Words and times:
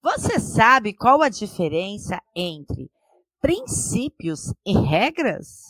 Você 0.00 0.38
sabe 0.38 0.94
qual 0.94 1.22
a 1.22 1.28
diferença 1.28 2.22
entre 2.34 2.88
princípios 3.40 4.54
e 4.64 4.72
regras? 4.72 5.64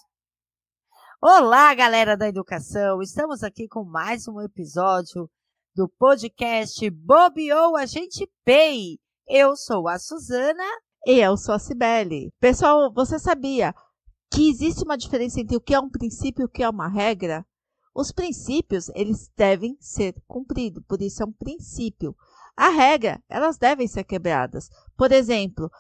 Olá, 1.19 1.75
galera 1.75 2.15
da 2.15 2.29
educação! 2.29 3.01
Estamos 3.01 3.43
aqui 3.43 3.67
com 3.67 3.85
mais 3.85 4.29
um 4.29 4.39
episódio 4.43 5.31
do 5.75 5.89
podcast 5.89 6.91
Bobeou 6.91 7.75
a 7.75 7.87
Gente 7.87 8.31
Pay. 8.45 8.99
Eu 9.27 9.57
sou 9.57 9.89
a 9.89 9.99
Suzana. 9.99 10.63
E 11.07 11.21
eu 11.21 11.35
sou 11.39 11.55
a 11.55 11.59
Cibele. 11.59 12.31
Pessoal, 12.39 12.93
você 12.93 13.19
sabia 13.19 13.75
que 14.31 14.51
existe 14.51 14.85
uma 14.85 14.99
diferença 14.99 15.41
entre 15.41 15.57
o 15.57 15.61
que 15.61 15.75
é 15.75 15.81
um 15.81 15.89
princípio 15.89 16.43
e 16.43 16.45
o 16.45 16.51
que 16.51 16.63
é 16.63 16.69
uma 16.69 16.87
regra? 16.87 17.47
Os 17.95 18.13
princípios, 18.13 18.91
eles 18.91 19.31
devem 19.35 19.75
ser 19.81 20.15
cumpridos, 20.27 20.85
por 20.87 21.01
isso 21.01 21.23
é 21.23 21.27
um 21.27 21.33
princípio. 21.33 22.15
A 22.59 22.71
regra, 22.71 23.23
elas 23.29 23.57
devem 23.57 23.87
ser 23.87 24.03
quebradas. 24.03 24.69
Por 24.97 25.13
exemplo, 25.13 25.71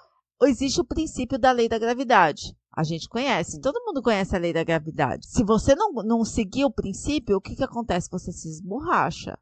existe 0.45 0.81
o 0.81 0.85
princípio 0.85 1.37
da 1.37 1.51
lei 1.51 1.69
da 1.69 1.77
gravidade. 1.77 2.57
A 2.73 2.85
gente 2.85 3.09
conhece, 3.09 3.61
todo 3.61 3.85
mundo 3.85 4.01
conhece 4.01 4.37
a 4.37 4.39
lei 4.39 4.53
da 4.53 4.63
gravidade. 4.63 5.27
Se 5.27 5.43
você 5.43 5.75
não, 5.75 5.93
não 5.93 6.25
seguir 6.25 6.65
o 6.65 6.71
princípio, 6.71 7.37
o 7.37 7.41
que, 7.41 7.57
que 7.57 7.65
acontece? 7.65 8.09
Você 8.13 8.31
se 8.31 8.49
esborracha. 8.49 9.37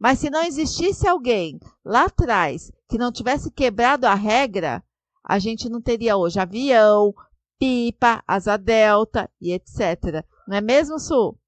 Mas 0.00 0.18
se 0.18 0.30
não 0.30 0.42
existisse 0.42 1.06
alguém 1.06 1.60
lá 1.84 2.06
atrás 2.06 2.72
que 2.88 2.98
não 2.98 3.12
tivesse 3.12 3.52
quebrado 3.52 4.04
a 4.04 4.14
regra, 4.14 4.82
a 5.22 5.38
gente 5.38 5.68
não 5.68 5.80
teria 5.80 6.16
hoje 6.16 6.40
avião, 6.40 7.14
pipa, 7.56 8.20
asa 8.26 8.56
delta 8.56 9.30
e 9.40 9.52
etc. 9.52 10.26
Não 10.48 10.56
é 10.56 10.60
mesmo, 10.60 10.98
Su? 10.98 11.38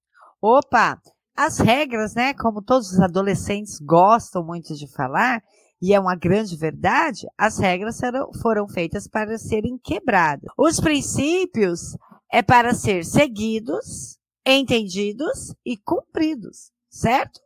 Opa! 0.40 1.02
As 1.36 1.58
regras, 1.58 2.14
né, 2.14 2.34
como 2.34 2.62
todos 2.62 2.92
os 2.92 3.00
adolescentes 3.00 3.78
gostam 3.80 4.44
muito 4.44 4.74
de 4.74 4.86
falar, 4.86 5.42
e 5.80 5.92
é 5.92 5.98
uma 5.98 6.14
grande 6.14 6.56
verdade, 6.56 7.26
as 7.36 7.58
regras 7.58 7.98
foram, 8.40 8.68
feitas 8.68 9.08
para 9.08 9.36
serem 9.36 9.76
quebradas. 9.78 10.48
Os 10.56 10.78
princípios 10.78 11.96
é 12.30 12.40
para 12.40 12.72
ser 12.72 13.04
seguidos, 13.04 14.18
entendidos 14.46 15.54
e 15.66 15.76
cumpridos, 15.76 16.70
certo? 16.88 17.40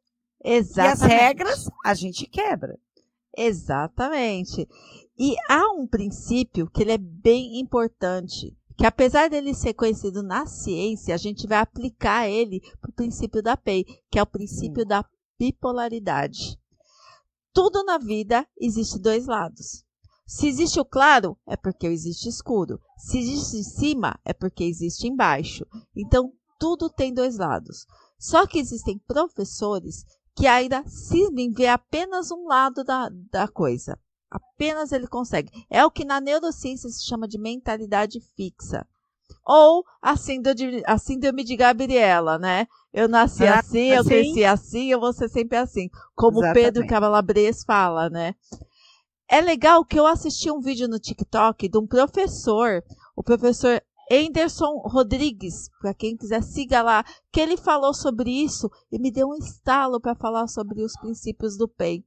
Exatamente. 0.44 0.86
E 0.86 0.92
as 0.92 1.00
regras 1.00 1.70
a 1.84 1.94
gente 1.94 2.26
quebra. 2.26 2.78
Exatamente. 3.36 4.68
E 5.18 5.34
há 5.48 5.70
um 5.72 5.86
princípio 5.86 6.68
que 6.68 6.82
ele 6.82 6.92
é 6.92 6.98
bem 6.98 7.58
importante, 7.58 8.54
que 8.76 8.84
apesar 8.84 9.30
dele 9.30 9.54
ser 9.54 9.74
conhecido 9.74 10.22
na 10.22 10.46
ciência, 10.46 11.14
a 11.14 11.18
gente 11.18 11.46
vai 11.46 11.58
aplicar 11.58 12.28
ele 12.28 12.60
para 12.80 12.90
o 12.90 12.94
princípio 12.94 13.42
da 13.42 13.56
PEI, 13.56 13.84
que 14.10 14.18
é 14.18 14.22
o 14.22 14.26
princípio 14.26 14.84
hum. 14.84 14.86
da 14.86 15.04
bipolaridade. 15.38 16.58
Tudo 17.52 17.82
na 17.84 17.96
vida 17.96 18.46
existe 18.58 18.98
dois 18.98 19.26
lados. 19.26 19.84
Se 20.26 20.48
existe 20.48 20.78
o 20.80 20.84
claro, 20.84 21.38
é 21.46 21.56
porque 21.56 21.86
existe 21.86 22.28
escuro. 22.28 22.80
Se 22.98 23.18
existe 23.18 23.58
em 23.58 23.62
cima, 23.62 24.18
é 24.24 24.32
porque 24.32 24.64
existe 24.64 25.06
embaixo. 25.06 25.64
Então, 25.94 26.32
tudo 26.58 26.90
tem 26.90 27.14
dois 27.14 27.38
lados. 27.38 27.86
Só 28.18 28.46
que 28.46 28.58
existem 28.58 28.98
professores 28.98 30.04
que 30.34 30.46
ainda 30.46 30.86
se 30.86 31.30
ver 31.54 31.68
apenas 31.68 32.30
um 32.30 32.46
lado 32.46 32.84
da, 32.84 33.08
da 33.30 33.48
coisa. 33.48 33.98
Apenas 34.30 34.92
ele 34.92 35.06
consegue. 35.06 35.50
É 35.70 35.84
o 35.84 35.90
que 35.90 36.04
na 36.04 36.20
neurociência 36.20 36.88
se 36.90 37.06
chama 37.06 37.28
de 37.28 37.38
mentalidade 37.38 38.20
fixa. 38.36 38.86
Ou 39.44 39.84
a 40.02 40.16
síndrome, 40.16 40.82
a 40.84 40.98
síndrome 40.98 41.44
de 41.44 41.56
Gabriela, 41.56 42.38
né? 42.38 42.66
Eu 42.92 43.08
nasci 43.08 43.46
ah, 43.46 43.60
assim, 43.60 43.90
eu 43.90 44.00
assim? 44.00 44.08
cresci 44.08 44.44
assim, 44.44 44.86
eu 44.90 44.98
vou 44.98 45.12
ser 45.12 45.28
sempre 45.28 45.56
assim. 45.56 45.88
Como 46.14 46.40
o 46.40 46.52
Pedro 46.52 46.86
Cavalabres 46.86 47.62
fala, 47.64 48.10
né? 48.10 48.34
É 49.28 49.40
legal 49.40 49.84
que 49.84 49.98
eu 49.98 50.06
assisti 50.06 50.50
um 50.50 50.60
vídeo 50.60 50.88
no 50.88 50.98
TikTok 50.98 51.68
de 51.68 51.78
um 51.78 51.86
professor, 51.86 52.82
o 53.14 53.22
professor 53.22 53.82
Anderson 54.10 54.78
Rodrigues, 54.84 55.68
para 55.80 55.92
quem 55.92 56.16
quiser 56.16 56.42
siga 56.42 56.80
lá, 56.80 57.04
que 57.32 57.40
ele 57.40 57.56
falou 57.56 57.92
sobre 57.92 58.30
isso 58.30 58.70
e 58.90 58.98
me 58.98 59.10
deu 59.10 59.28
um 59.28 59.34
estalo 59.34 60.00
para 60.00 60.14
falar 60.14 60.46
sobre 60.46 60.82
os 60.82 60.92
princípios 60.94 61.56
do 61.56 61.68
PEI. 61.68 62.04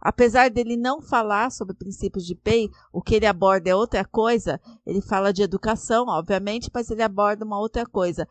Apesar 0.00 0.48
dele 0.50 0.76
não 0.76 1.02
falar 1.02 1.50
sobre 1.50 1.74
princípios 1.74 2.24
de 2.24 2.34
PEI, 2.34 2.68
o 2.92 3.02
que 3.02 3.14
ele 3.14 3.26
aborda 3.26 3.70
é 3.70 3.74
outra 3.74 4.04
coisa. 4.04 4.60
Ele 4.86 5.00
fala 5.00 5.32
de 5.32 5.42
educação, 5.42 6.06
obviamente, 6.08 6.70
mas 6.72 6.90
ele 6.90 7.02
aborda 7.02 7.44
uma 7.44 7.58
outra 7.58 7.84
coisa. 7.84 8.26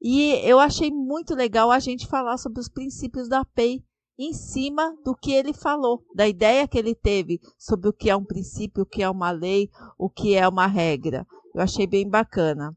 E 0.00 0.32
eu 0.48 0.60
achei 0.60 0.90
muito 0.90 1.34
legal 1.34 1.70
a 1.72 1.80
gente 1.80 2.06
falar 2.06 2.38
sobre 2.38 2.60
os 2.60 2.68
princípios 2.68 3.28
da 3.28 3.44
PEI 3.44 3.82
em 4.18 4.32
cima 4.32 4.96
do 5.04 5.14
que 5.14 5.32
ele 5.32 5.52
falou, 5.52 6.02
da 6.14 6.26
ideia 6.26 6.66
que 6.66 6.76
ele 6.76 6.94
teve 6.94 7.40
sobre 7.56 7.88
o 7.88 7.92
que 7.92 8.10
é 8.10 8.16
um 8.16 8.24
princípio, 8.24 8.82
o 8.82 8.86
que 8.86 9.02
é 9.02 9.08
uma 9.08 9.30
lei, 9.30 9.68
o 9.96 10.08
que 10.10 10.34
é 10.34 10.46
uma 10.48 10.66
regra. 10.66 11.26
Eu 11.54 11.62
achei 11.62 11.86
bem 11.86 12.08
bacana. 12.08 12.76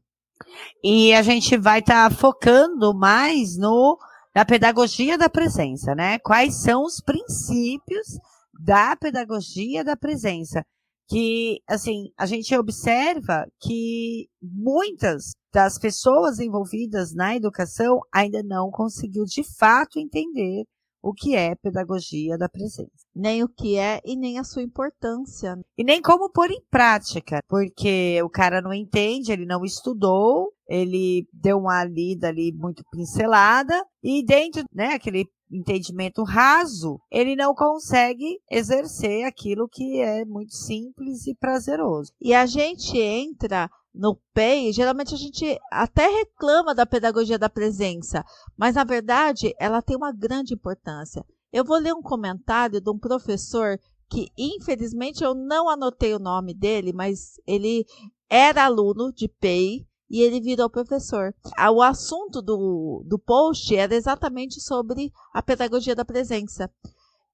E 0.82 1.12
a 1.14 1.22
gente 1.22 1.56
vai 1.56 1.80
estar 1.80 2.10
tá 2.10 2.14
focando 2.14 2.92
mais 2.94 3.56
no 3.56 3.98
na 4.34 4.46
pedagogia 4.46 5.18
da 5.18 5.28
presença, 5.28 5.94
né? 5.94 6.18
Quais 6.18 6.62
são 6.62 6.84
os 6.84 7.00
princípios 7.00 8.18
da 8.58 8.96
pedagogia 8.96 9.84
da 9.84 9.96
presença? 9.96 10.64
Que, 11.08 11.60
assim, 11.68 12.10
a 12.16 12.26
gente 12.26 12.56
observa 12.56 13.46
que 13.60 14.28
muitas 14.40 15.32
das 15.52 15.78
pessoas 15.78 16.38
envolvidas 16.38 17.12
na 17.14 17.36
educação 17.36 18.00
ainda 18.12 18.42
não 18.42 18.70
conseguiu 18.70 19.24
de 19.24 19.42
fato 19.58 19.98
entender 19.98 20.64
o 21.02 21.12
que 21.12 21.34
é 21.34 21.56
pedagogia 21.56 22.38
da 22.38 22.48
presença. 22.48 22.90
Nem 23.14 23.42
o 23.42 23.48
que 23.48 23.76
é 23.76 24.00
e 24.04 24.16
nem 24.16 24.38
a 24.38 24.44
sua 24.44 24.62
importância. 24.62 25.58
E 25.76 25.82
nem 25.82 26.00
como 26.00 26.30
pôr 26.30 26.50
em 26.50 26.62
prática, 26.70 27.40
porque 27.48 28.22
o 28.22 28.30
cara 28.30 28.62
não 28.62 28.72
entende, 28.72 29.32
ele 29.32 29.44
não 29.44 29.64
estudou, 29.64 30.52
ele 30.68 31.26
deu 31.32 31.58
uma 31.58 31.84
lida 31.84 32.28
ali 32.28 32.52
muito 32.52 32.84
pincelada 32.90 33.84
e 34.02 34.24
dentro, 34.24 34.62
né, 34.72 34.94
aquele 34.94 35.26
entendimento 35.52 36.24
raso, 36.24 36.98
ele 37.10 37.36
não 37.36 37.54
consegue 37.54 38.40
exercer 38.50 39.24
aquilo 39.24 39.68
que 39.68 40.00
é 40.00 40.24
muito 40.24 40.54
simples 40.54 41.26
e 41.26 41.34
prazeroso. 41.34 42.12
E 42.20 42.34
a 42.34 42.46
gente 42.46 42.98
entra 42.98 43.70
no 43.94 44.18
PEI, 44.32 44.72
geralmente 44.72 45.14
a 45.14 45.18
gente 45.18 45.58
até 45.70 46.06
reclama 46.06 46.74
da 46.74 46.86
pedagogia 46.86 47.38
da 47.38 47.50
presença, 47.50 48.24
mas 48.56 48.74
na 48.74 48.84
verdade 48.84 49.54
ela 49.58 49.82
tem 49.82 49.96
uma 49.96 50.12
grande 50.12 50.54
importância. 50.54 51.24
Eu 51.52 51.64
vou 51.64 51.78
ler 51.78 51.92
um 51.92 52.00
comentário 52.00 52.80
de 52.80 52.90
um 52.90 52.98
professor 52.98 53.78
que 54.08 54.28
infelizmente 54.36 55.22
eu 55.22 55.34
não 55.34 55.68
anotei 55.68 56.14
o 56.14 56.18
nome 56.18 56.54
dele, 56.54 56.92
mas 56.92 57.38
ele 57.46 57.84
era 58.28 58.64
aluno 58.64 59.12
de 59.12 59.28
PEI 59.28 59.86
e 60.12 60.20
ele 60.20 60.42
virou 60.42 60.68
professor. 60.68 61.34
Ah, 61.56 61.70
o 61.70 61.80
assunto 61.80 62.42
do, 62.42 63.02
do 63.06 63.18
post 63.18 63.74
era 63.74 63.94
exatamente 63.94 64.60
sobre 64.60 65.10
a 65.32 65.42
pedagogia 65.42 65.94
da 65.94 66.04
presença. 66.04 66.70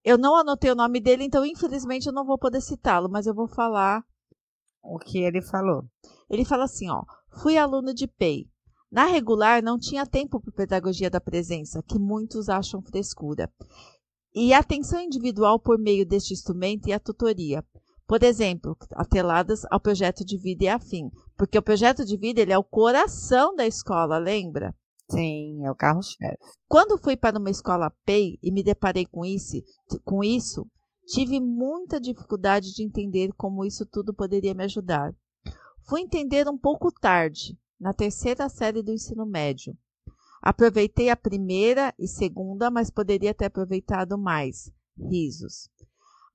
Eu 0.05 0.17
não 0.17 0.37
anotei 0.37 0.71
o 0.71 0.77
nome 0.77 1.01
dele, 1.01 1.25
então 1.25 1.45
infelizmente 1.45 2.07
eu 2.07 2.13
não 2.13 2.25
vou 2.25 2.39
poder 2.39 2.61
citá-lo, 2.61 3.11
mas 3.11 3.27
eu 3.27 3.35
vou 3.35 3.49
falar 3.49 4.05
o 4.81 4.97
que 4.97 5.19
ele 5.19 5.43
falou. 5.43 5.85
Ele 6.31 6.45
fala 6.45 6.65
assim, 6.65 6.89
ó, 6.89 7.03
fui 7.43 7.59
aluno 7.59 7.93
de 7.93 8.07
PEI. 8.07 8.49
Na 8.93 9.07
regular 9.07 9.61
não 9.61 9.77
tinha 9.77 10.07
tempo 10.07 10.41
para 10.41 10.53
pedagogia 10.53 11.11
da 11.11 11.21
presença, 11.21 11.83
que 11.83 11.99
muitos 11.99 12.49
acham 12.49 12.81
frescura. 12.81 13.53
E 14.33 14.55
atenção 14.55 15.01
individual 15.01 15.59
por 15.59 15.79
meio 15.79 16.07
deste 16.07 16.33
instrumento 16.33 16.89
e 16.89 16.93
a 16.93 17.01
tutoria. 17.01 17.65
Por 18.09 18.23
exemplo, 18.23 18.75
ateladas 18.93 19.67
ao 19.71 19.79
projeto 19.79 20.25
de 20.25 20.39
vida 20.39 20.65
e 20.65 20.69
afim, 20.69 21.11
porque 21.37 21.59
o 21.59 21.63
projeto 21.63 22.07
de 22.07 22.17
vida 22.17 22.41
ele 22.41 22.55
é 22.55 22.59
o 22.59 22.65
coração 22.65 23.55
da 23.55 23.67
escola, 23.67 24.17
lembra? 24.17 24.75
Sim, 25.11 25.63
é 25.63 25.71
o 25.71 25.75
carro-chefe. 25.75 26.39
Quando 26.67 26.97
fui 26.97 27.19
para 27.19 27.39
uma 27.39 27.51
escola 27.51 27.93
PEI 28.07 28.39
e 28.43 28.51
me 28.51 28.63
deparei 28.63 29.05
com 29.05 29.27
isso, 29.27 29.63
com 30.07 30.25
isso, 30.25 30.67
tive 31.07 31.39
muita 31.39 32.01
dificuldade 32.01 32.73
de 32.75 32.83
entender 32.83 33.31
como 33.37 33.63
isso 33.63 33.85
tudo 33.85 34.15
poderia 34.15 34.55
me 34.55 34.65
ajudar. 34.65 35.15
Fui 35.87 36.01
entender 36.01 36.49
um 36.49 36.57
pouco 36.57 36.91
tarde, 36.91 37.59
na 37.79 37.93
terceira 37.93 38.49
série 38.49 38.83
do 38.83 38.93
ensino 38.93 39.27
médio. 39.27 39.77
Aproveitei 40.41 41.11
a 41.11 41.17
primeira 41.17 41.95
e 41.99 42.09
segunda, 42.09 42.71
mas 42.71 42.91
poderia 42.91 43.35
ter 43.35 43.47
aproveitado 43.47 44.17
mais. 44.17 44.71
Risos. 44.99 45.69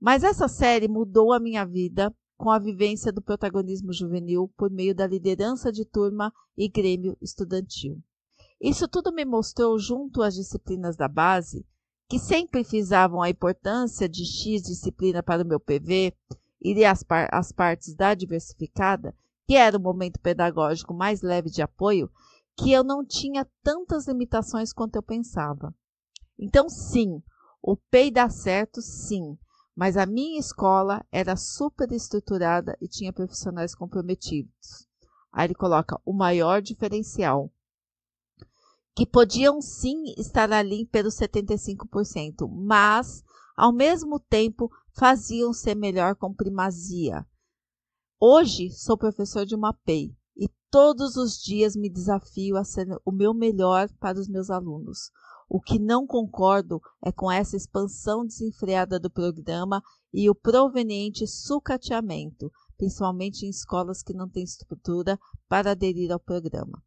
Mas 0.04 0.22
essa 0.22 0.50
série 0.50 0.90
mudou 0.90 1.32
a 1.32 1.40
minha 1.40 1.64
vida 1.64 2.14
com 2.36 2.50
a 2.50 2.60
vivência 2.60 3.10
do 3.10 3.22
protagonismo 3.22 3.94
juvenil 3.94 4.52
por 4.58 4.70
meio 4.70 4.94
da 4.94 5.08
liderança 5.08 5.72
de 5.72 5.86
turma 5.86 6.30
e 6.58 6.68
grêmio 6.68 7.18
estudantil. 7.22 8.04
Isso 8.60 8.86
tudo 8.86 9.14
me 9.14 9.24
mostrou, 9.24 9.80
junto 9.80 10.22
às 10.22 10.36
disciplinas 10.36 10.98
da 10.98 11.08
base, 11.08 11.66
que 12.10 12.20
sempre 12.20 12.66
frisavam 12.66 13.22
a 13.22 13.30
importância 13.30 14.10
de 14.10 14.26
X 14.26 14.64
disciplina 14.64 15.24
para 15.24 15.42
o 15.42 15.48
meu 15.48 15.58
PV 15.58 16.14
e 16.62 16.84
as, 16.84 17.02
par 17.02 17.30
as 17.32 17.54
partes 17.54 17.96
da 17.96 18.14
diversificada, 18.14 19.16
que 19.48 19.56
era 19.56 19.78
o 19.78 19.82
momento 19.82 20.20
pedagógico 20.20 20.94
mais 20.94 21.22
leve 21.22 21.50
de 21.50 21.62
apoio, 21.62 22.12
que 22.58 22.74
eu 22.74 22.84
não 22.84 23.06
tinha 23.06 23.48
tantas 23.64 24.06
limitações 24.06 24.74
quanto 24.74 24.98
eu 24.98 25.02
pensava. 25.02 25.74
Então, 26.38 26.68
sim, 26.68 27.24
o 27.62 27.78
PEI 27.78 28.12
dá 28.12 28.30
certo, 28.30 28.82
sim, 28.82 29.38
mas 29.76 29.98
a 29.98 30.06
minha 30.06 30.40
escola 30.40 31.06
era 31.12 31.36
super 31.36 31.92
estruturada 31.92 32.78
e 32.80 32.88
tinha 32.88 33.12
profissionais 33.12 33.74
comprometidos. 33.74 34.88
Aí 35.32 35.48
ele 35.48 35.56
coloca 35.56 36.00
o 36.06 36.14
maior 36.14 36.62
diferencial, 36.62 37.52
que 38.96 39.06
podiam 39.06 39.60
sim 39.60 40.14
estar 40.18 40.52
ali 40.52 40.86
pelos 40.86 41.16
75%, 41.16 42.48
mas 42.48 43.24
ao 43.58 43.74
mesmo 43.74 44.20
tempo 44.20 44.72
faziam 44.92 45.52
ser 45.52 45.76
melhor 45.76 46.16
com 46.16 46.34
primazia. 46.34 47.26
Hoje 48.20 48.70
sou 48.70 48.96
professor 48.96 49.46
de 49.46 49.56
uma 49.56 49.74
PEI 49.74 50.16
e 50.38 50.48
todos 50.70 51.16
os 51.16 51.42
dias 51.42 51.76
me 51.76 51.90
desafio 51.90 52.56
a 52.56 52.64
ser 52.64 52.88
o 53.04 53.12
meu 53.12 53.34
melhor 53.34 53.90
para 54.00 54.20
os 54.20 54.28
meus 54.28 54.52
alunos. 54.52 55.12
O 55.50 55.62
que 55.62 55.80
não 55.80 56.06
concordo 56.06 56.82
é 57.04 57.12
com 57.12 57.32
essa 57.32 57.56
expansão 57.56 58.26
desenfreada 58.26 59.00
do 59.00 59.10
programa 59.10 59.82
e 60.14 60.30
o 60.30 60.36
proveniente 60.36 61.28
sucateamento, 61.28 62.52
principalmente 62.78 63.46
em 63.46 63.50
escolas 63.50 64.04
que 64.04 64.14
não 64.14 64.30
têm 64.30 64.44
estrutura 64.44 65.18
para 65.48 65.72
aderir 65.72 66.12
ao 66.12 66.20
programa. 66.20 66.82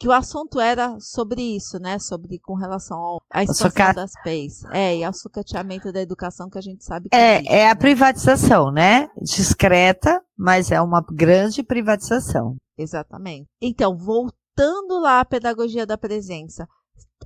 Que 0.00 0.06
o 0.06 0.12
assunto 0.12 0.60
era 0.60 0.96
sobre 1.00 1.42
isso, 1.42 1.76
né? 1.80 1.98
Sobre 1.98 2.38
com 2.38 2.54
relação 2.54 3.18
à 3.32 3.42
expansão 3.42 3.94
das 3.94 4.12
PEIs. 4.22 4.64
É, 4.66 4.96
e 4.96 5.02
ao 5.02 5.12
sucateamento 5.12 5.90
da 5.90 6.00
educação 6.00 6.48
que 6.48 6.56
a 6.56 6.60
gente 6.60 6.84
sabe 6.84 7.08
que 7.08 7.16
é. 7.16 7.38
Existe, 7.38 7.52
é 7.52 7.64
a 7.64 7.74
né? 7.74 7.80
privatização, 7.80 8.70
né? 8.70 9.08
Discreta, 9.20 10.22
mas 10.36 10.70
é 10.70 10.80
uma 10.80 11.04
grande 11.12 11.64
privatização. 11.64 12.54
Exatamente. 12.78 13.48
Então, 13.60 13.96
voltando 13.96 15.00
lá 15.00 15.18
à 15.18 15.24
pedagogia 15.24 15.84
da 15.84 15.98
presença, 15.98 16.68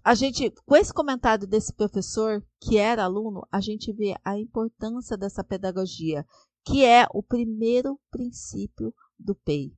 a 0.05 0.15
gente, 0.15 0.53
com 0.67 0.77
esse 0.77 0.93
comentário 0.93 1.47
desse 1.47 1.73
professor 1.73 2.45
que 2.61 2.77
era 2.77 3.05
aluno, 3.05 3.47
a 3.51 3.61
gente 3.61 3.93
vê 3.93 4.15
a 4.25 4.39
importância 4.39 5.17
dessa 5.17 5.45
pedagogia, 5.45 6.27
que 6.65 6.85
é 6.85 7.07
o 7.13 7.23
primeiro 7.23 7.99
princípio 8.11 8.95
do 9.19 9.35
PEI. 9.35 9.73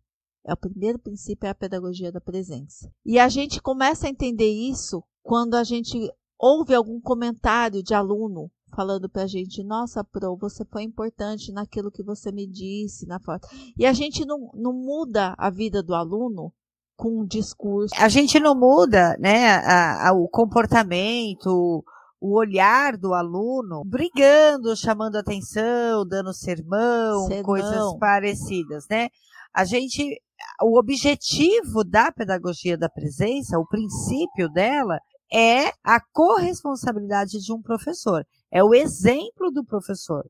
É 0.47 0.53
o 0.53 0.57
primeiro 0.57 0.99
princípio 0.99 1.47
é 1.47 1.51
a 1.51 1.55
pedagogia 1.55 2.13
da 2.13 2.21
presença. 2.21 2.91
E 3.05 3.19
a 3.19 3.29
gente 3.29 3.63
começa 3.63 4.07
a 4.07 4.11
entender 4.11 4.51
isso 4.51 5.03
quando 5.23 5.55
a 5.55 5.65
gente 5.65 6.11
ouve 6.39 6.75
algum 6.75 7.01
comentário 7.01 7.83
de 7.83 7.95
aluno 7.95 8.51
falando 8.75 9.09
para 9.09 9.23
a 9.23 9.27
gente, 9.27 9.63
nossa, 9.63 10.03
Pro, 10.03 10.37
você 10.37 10.65
foi 10.65 10.83
importante 10.83 11.53
naquilo 11.53 11.93
que 11.93 12.03
você 12.03 12.33
me 12.33 12.47
disse, 12.47 13.07
na 13.07 13.21
foto. 13.21 13.47
E 13.79 13.87
a 13.87 13.93
gente 13.93 14.27
não, 14.27 14.51
não 14.53 14.73
muda 14.73 15.35
a 15.39 15.49
vida 15.49 15.83
do 15.83 15.95
aluno 15.95 16.53
com 16.96 17.20
um 17.20 17.26
discurso. 17.26 17.94
A 17.99 18.08
gente 18.08 18.38
não 18.38 18.55
muda, 18.55 19.17
né, 19.19 19.56
a, 19.56 20.08
a, 20.08 20.12
o 20.12 20.29
comportamento, 20.29 21.85
o 22.20 22.38
olhar 22.38 22.96
do 22.96 23.12
aluno, 23.12 23.82
brigando, 23.85 24.75
chamando 24.76 25.17
atenção, 25.17 26.06
dando 26.06 26.32
sermão, 26.32 27.26
sermão, 27.26 27.43
coisas 27.43 27.99
parecidas, 27.99 28.87
né? 28.88 29.08
A 29.52 29.64
gente, 29.64 30.20
o 30.62 30.79
objetivo 30.79 31.85
da 31.85 32.11
pedagogia 32.11 32.76
da 32.79 32.88
presença, 32.88 33.58
o 33.58 33.69
princípio 33.69 34.49
dela 34.49 34.99
é 35.32 35.73
a 35.82 36.00
corresponsabilidade 36.12 37.41
de 37.41 37.52
um 37.52 37.61
professor, 37.61 38.25
é 38.50 38.64
o 38.64 38.75
exemplo 38.75 39.50
do 39.52 39.64
professor. 39.64 40.25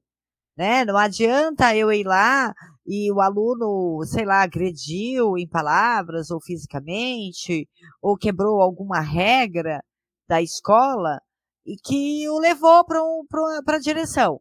Né? 0.56 0.84
Não 0.84 0.96
adianta 0.96 1.74
eu 1.74 1.92
ir 1.92 2.04
lá 2.04 2.54
e 2.86 3.10
o 3.12 3.20
aluno, 3.20 4.04
sei 4.04 4.24
lá, 4.24 4.42
agrediu 4.42 5.38
em 5.38 5.48
palavras 5.48 6.30
ou 6.30 6.40
fisicamente, 6.40 7.68
ou 8.02 8.16
quebrou 8.16 8.60
alguma 8.60 9.00
regra 9.00 9.82
da 10.28 10.42
escola 10.42 11.20
e 11.66 11.76
que 11.76 12.28
o 12.28 12.38
levou 12.38 12.84
para 12.84 13.02
um, 13.02 13.24
a 13.66 13.78
direção. 13.78 14.40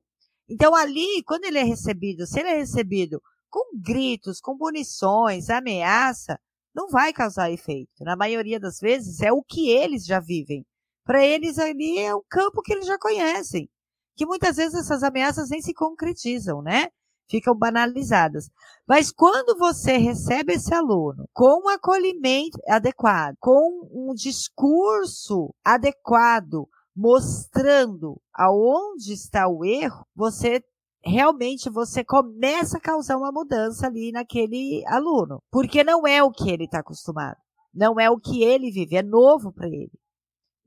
Então, 0.50 0.75
ali, 0.75 1.24
quando 1.25 1.45
ele 1.45 1.57
é 1.57 1.63
recebido, 1.63 2.25
se 2.28 2.40
ele 2.40 2.50
é 2.50 2.57
recebido 2.57 3.22
com 3.50 3.80
gritos, 3.80 4.42
com 4.42 4.57
punições, 4.57 5.50
ameaça, 5.50 6.38
não 6.75 6.90
vai 6.90 7.13
causar 7.13 7.51
efeito. 7.51 8.04
Na 8.04 8.16
maioria 8.16 8.60
das 8.60 8.80
vezes, 8.80 9.22
é 9.22 9.31
o 9.31 9.44
que 9.44 9.69
eles 9.69 10.06
já 10.06 10.19
vivem. 10.19 10.66
Para 11.06 11.24
eles, 11.25 11.60
ali 11.60 12.00
é 12.00 12.13
o 12.13 12.24
campo 12.30 12.62
que 12.62 12.74
eles 12.74 12.86
já 12.86 12.98
conhecem 12.98 13.69
que 14.16 14.25
muitas 14.25 14.57
vezes 14.57 14.75
essas 14.75 15.04
ameaças 15.04 15.50
nem 15.50 15.62
se 15.62 15.74
concretizam, 15.74 16.62
né? 16.62 16.88
Ficam 17.29 17.55
banalizadas. 17.55 18.49
Mas 18.87 19.11
quando 19.11 19.57
você 19.57 19.97
recebe 19.97 20.53
esse 20.53 20.73
aluno 20.73 21.27
com 21.33 21.65
um 21.65 21.69
acolhimento 21.69 22.59
adequado, 22.67 23.35
com 23.39 23.89
um 23.91 24.13
discurso 24.13 25.53
adequado, 25.63 26.67
mostrando 26.95 28.21
aonde 28.33 29.13
está 29.13 29.47
o 29.47 29.65
erro, 29.65 30.05
você 30.15 30.63
realmente 31.03 31.69
você 31.69 32.03
começa 32.03 32.77
a 32.77 32.81
causar 32.81 33.17
uma 33.17 33.31
mudança 33.31 33.87
ali 33.87 34.11
naquele 34.11 34.83
aluno, 34.87 35.41
porque 35.51 35.83
não 35.83 36.07
é 36.07 36.23
o 36.23 36.31
que 36.31 36.49
ele 36.49 36.65
está 36.65 36.79
acostumado, 36.79 37.37
não 37.73 37.99
é 37.99 38.09
o 38.09 38.19
que 38.19 38.43
ele 38.43 38.71
vive, 38.71 38.95
é 38.95 39.03
novo 39.03 39.51
para 39.51 39.67
ele. 39.67 39.91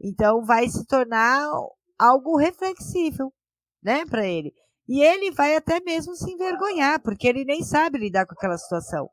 Então 0.00 0.44
vai 0.44 0.68
se 0.68 0.84
tornar 0.86 1.48
algo 1.98 2.36
reflexível, 2.36 3.32
né, 3.82 4.04
para 4.04 4.26
ele. 4.26 4.52
E 4.88 5.02
ele 5.02 5.32
vai 5.32 5.56
até 5.56 5.80
mesmo 5.80 6.14
se 6.14 6.30
envergonhar, 6.30 7.00
porque 7.02 7.26
ele 7.26 7.44
nem 7.44 7.62
sabe 7.62 7.98
lidar 7.98 8.26
com 8.26 8.34
aquela 8.34 8.56
situação. 8.56 9.10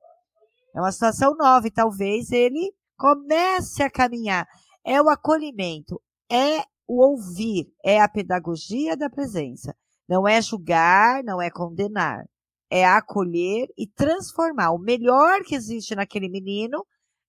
É 0.76 0.80
uma 0.80 0.92
situação 0.92 1.36
nova 1.36 1.68
e 1.68 1.72
talvez 1.72 2.32
ele 2.32 2.74
comece 2.98 3.82
a 3.82 3.90
caminhar. 3.90 4.48
É 4.86 5.02
o 5.02 5.10
acolhimento, 5.10 6.02
é 6.30 6.64
o 6.88 7.02
ouvir, 7.02 7.72
é 7.84 8.02
a 8.02 8.08
pedagogia 8.08 8.96
da 8.96 9.10
presença. 9.10 9.76
Não 10.08 10.28
é 10.28 10.42
julgar, 10.42 11.24
não 11.24 11.42
é 11.42 11.50
condenar. 11.50 12.24
É 12.70 12.86
acolher 12.86 13.68
e 13.78 13.88
transformar. 13.88 14.72
O 14.72 14.80
melhor 14.80 15.42
que 15.44 15.56
existe 15.56 15.96
naquele 15.96 16.30
menino 16.30 16.86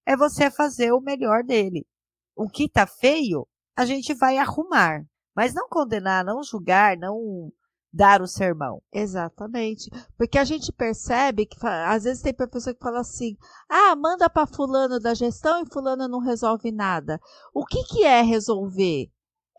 é 0.06 0.17
você 0.17 0.50
fazer 0.50 0.93
o 0.93 1.00
melhor 1.00 1.44
dele. 1.44 1.87
O 2.37 2.49
que 2.49 2.69
tá 2.69 2.87
feio, 2.87 3.47
a 3.76 3.85
gente 3.85 4.14
vai 4.14 4.38
arrumar. 4.38 5.05
Mas 5.35 5.55
não 5.55 5.69
condenar, 5.69 6.25
não 6.25 6.43
julgar, 6.43 6.97
não 6.97 7.52
dar 7.94 8.20
o 8.20 8.26
sermão. 8.26 8.82
Exatamente. 8.93 9.88
Porque 10.19 10.37
a 10.37 10.44
gente 10.44 10.73
percebe 10.73 11.46
que 11.46 11.56
às 11.64 12.02
vezes 12.02 12.23
tem 12.23 12.35
professor 12.35 12.75
que 12.75 12.82
fala 12.82 13.00
assim: 13.00 13.37
"Ah, 13.69 13.94
manda 13.94 14.29
para 14.29 14.49
fulano 14.49 14.99
da 14.99 15.14
gestão 15.14 15.62
e 15.62 15.73
fulano 15.73 16.08
não 16.08 16.19
resolve 16.19 16.73
nada". 16.73 17.20
O 17.55 17.64
que 17.64 17.85
que 17.85 18.02
é 18.02 18.20
resolver? 18.20 19.08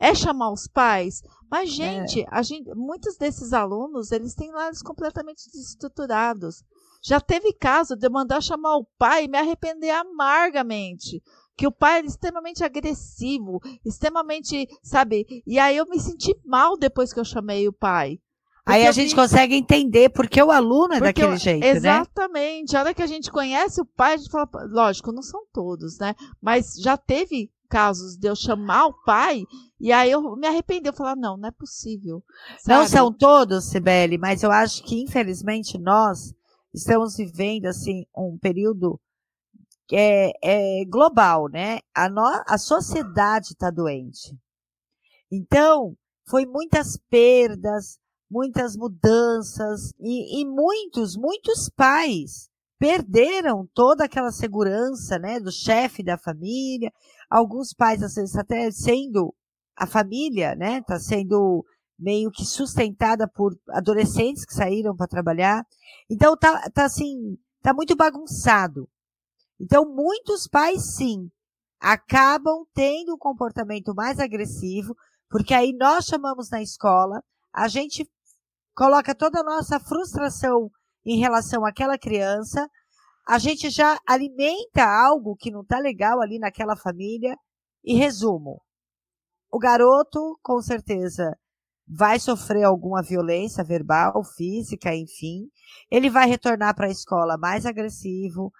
É 0.01 0.13
chamar 0.13 0.51
os 0.51 0.67
pais? 0.67 1.21
Mas 1.49 1.69
é. 1.69 1.71
gente, 1.71 2.21
é. 2.21 2.25
a 2.29 2.41
gente, 2.41 2.69
muitos 2.75 3.15
desses 3.15 3.53
alunos, 3.53 4.11
eles 4.11 4.35
têm 4.35 4.51
lares 4.51 4.81
completamente 4.81 5.49
desestruturados. 5.49 6.61
Já 7.01 7.21
teve 7.21 7.53
caso 7.53 7.95
de 7.95 8.05
eu 8.05 8.11
mandar 8.11 8.41
chamar 8.41 8.75
o 8.75 8.87
pai 8.97 9.23
e 9.23 9.27
me 9.29 9.37
arrepender 9.37 9.91
amargamente 9.91 11.23
que 11.57 11.67
o 11.67 11.71
pai 11.71 11.99
era 11.99 12.07
extremamente 12.07 12.63
agressivo, 12.63 13.59
extremamente, 13.85 14.67
sabe? 14.83 15.43
E 15.45 15.57
aí 15.57 15.77
eu 15.77 15.85
me 15.85 15.99
senti 15.99 16.35
mal 16.45 16.77
depois 16.77 17.13
que 17.13 17.19
eu 17.19 17.25
chamei 17.25 17.67
o 17.67 17.73
pai. 17.73 18.19
Aí 18.65 18.87
a 18.87 18.91
gente 18.91 19.13
consegue 19.13 19.55
entender 19.55 20.09
porque 20.09 20.41
o 20.41 20.49
aluno 20.51 20.95
é 20.95 20.97
porque 20.97 21.21
daquele 21.21 21.33
eu... 21.33 21.37
jeito, 21.37 21.63
Exatamente. 21.63 21.83
né? 21.83 22.01
Exatamente. 22.01 22.75
A 22.75 22.79
hora 22.79 22.93
que 22.95 23.03
a 23.03 23.07
gente 23.07 23.31
conhece 23.31 23.79
o 23.79 23.85
pai, 23.85 24.15
a 24.15 24.17
gente 24.17 24.31
fala, 24.31 24.49
lógico, 24.67 25.11
não 25.11 25.21
são 25.21 25.45
todos, 25.53 25.99
né? 25.99 26.15
Mas 26.41 26.73
já 26.75 26.97
teve 26.97 27.51
casos 27.69 28.17
de 28.17 28.27
eu 28.27 28.35
chamar 28.35 28.87
o 28.87 29.03
pai 29.03 29.43
e 29.79 29.91
aí 29.91 30.09
eu 30.09 30.35
me 30.35 30.47
arrependi, 30.47 30.87
eu 30.87 30.93
falar, 30.93 31.15
não, 31.15 31.37
não 31.37 31.49
é 31.49 31.51
possível. 31.51 32.23
Sabe? 32.59 32.79
Não 32.79 32.87
são 32.87 33.13
todos, 33.13 33.65
Sibeli, 33.65 34.17
mas 34.17 34.41
eu 34.41 34.51
acho 34.51 34.83
que 34.83 35.01
infelizmente 35.01 35.77
nós 35.77 36.33
estamos 36.73 37.17
vivendo 37.17 37.67
assim 37.67 38.05
um 38.15 38.37
período 38.37 38.99
é, 39.91 40.31
é 40.41 40.85
global, 40.85 41.47
né? 41.49 41.79
A, 41.93 42.09
no, 42.09 42.21
a 42.47 42.57
sociedade 42.57 43.53
está 43.53 43.69
doente. 43.69 44.35
Então, 45.31 45.95
foi 46.27 46.45
muitas 46.45 46.97
perdas, 47.09 47.99
muitas 48.29 48.75
mudanças 48.75 49.93
e, 49.99 50.41
e, 50.41 50.45
muitos, 50.45 51.15
muitos 51.15 51.69
pais 51.69 52.49
perderam 52.79 53.67
toda 53.73 54.05
aquela 54.05 54.31
segurança, 54.31 55.17
né, 55.17 55.39
do 55.39 55.51
chefe 55.51 56.03
da 56.03 56.17
família. 56.17 56.91
Alguns 57.29 57.73
pais 57.73 58.03
às 58.03 58.15
vezes 58.15 58.35
até 58.35 58.69
sendo 58.71 59.33
a 59.75 59.85
família, 59.87 60.55
né, 60.55 60.79
está 60.79 60.99
sendo 60.99 61.65
meio 61.97 62.29
que 62.31 62.45
sustentada 62.45 63.27
por 63.27 63.57
adolescentes 63.69 64.45
que 64.45 64.53
saíram 64.53 64.95
para 64.95 65.07
trabalhar. 65.07 65.65
Então 66.09 66.35
tá, 66.37 66.69
tá 66.71 66.85
assim, 66.85 67.37
tá 67.61 67.73
muito 67.73 67.95
bagunçado. 67.95 68.89
Então, 69.59 69.85
muitos 69.85 70.47
pais, 70.47 70.95
sim, 70.95 71.29
acabam 71.79 72.65
tendo 72.73 73.13
um 73.13 73.17
comportamento 73.17 73.93
mais 73.93 74.19
agressivo, 74.19 74.95
porque 75.29 75.53
aí 75.53 75.73
nós 75.73 76.05
chamamos 76.05 76.49
na 76.49 76.61
escola, 76.61 77.23
a 77.53 77.67
gente 77.67 78.09
coloca 78.75 79.15
toda 79.15 79.39
a 79.39 79.43
nossa 79.43 79.79
frustração 79.79 80.69
em 81.05 81.19
relação 81.19 81.65
àquela 81.65 81.97
criança, 81.97 82.69
a 83.27 83.39
gente 83.39 83.69
já 83.69 83.99
alimenta 84.07 84.83
algo 84.83 85.35
que 85.35 85.49
não 85.51 85.61
está 85.61 85.79
legal 85.79 86.21
ali 86.21 86.37
naquela 86.37 86.75
família. 86.75 87.35
E 87.83 87.95
resumo: 87.95 88.61
o 89.51 89.59
garoto, 89.59 90.39
com 90.41 90.61
certeza, 90.61 91.37
vai 91.87 92.19
sofrer 92.19 92.63
alguma 92.63 93.01
violência 93.01 93.63
verbal, 93.63 94.23
física, 94.35 94.93
enfim. 94.93 95.49
Ele 95.89 96.09
vai 96.09 96.27
retornar 96.27 96.75
para 96.75 96.87
a 96.87 96.91
escola 96.91 97.37
mais 97.37 97.65
agressivo, 97.65 98.51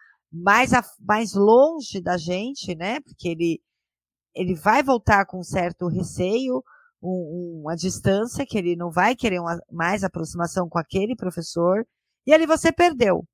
mais, 0.43 0.73
a, 0.73 0.83
mais 0.99 1.33
longe 1.33 2.01
da 2.01 2.17
gente, 2.17 2.75
né? 2.75 2.99
Porque 3.01 3.29
ele, 3.29 3.61
ele 4.35 4.55
vai 4.55 4.83
voltar 4.83 5.25
com 5.25 5.43
certo 5.43 5.87
receio, 5.87 6.63
um, 7.01 7.61
uma 7.63 7.75
distância, 7.75 8.45
que 8.45 8.57
ele 8.57 8.75
não 8.75 8.91
vai 8.91 9.15
querer 9.15 9.39
uma, 9.39 9.59
mais 9.71 10.03
aproximação 10.03 10.67
com 10.69 10.79
aquele 10.79 11.15
professor. 11.15 11.85
E 12.25 12.33
ali 12.33 12.45
você 12.45 12.71
perdeu. 12.71 13.25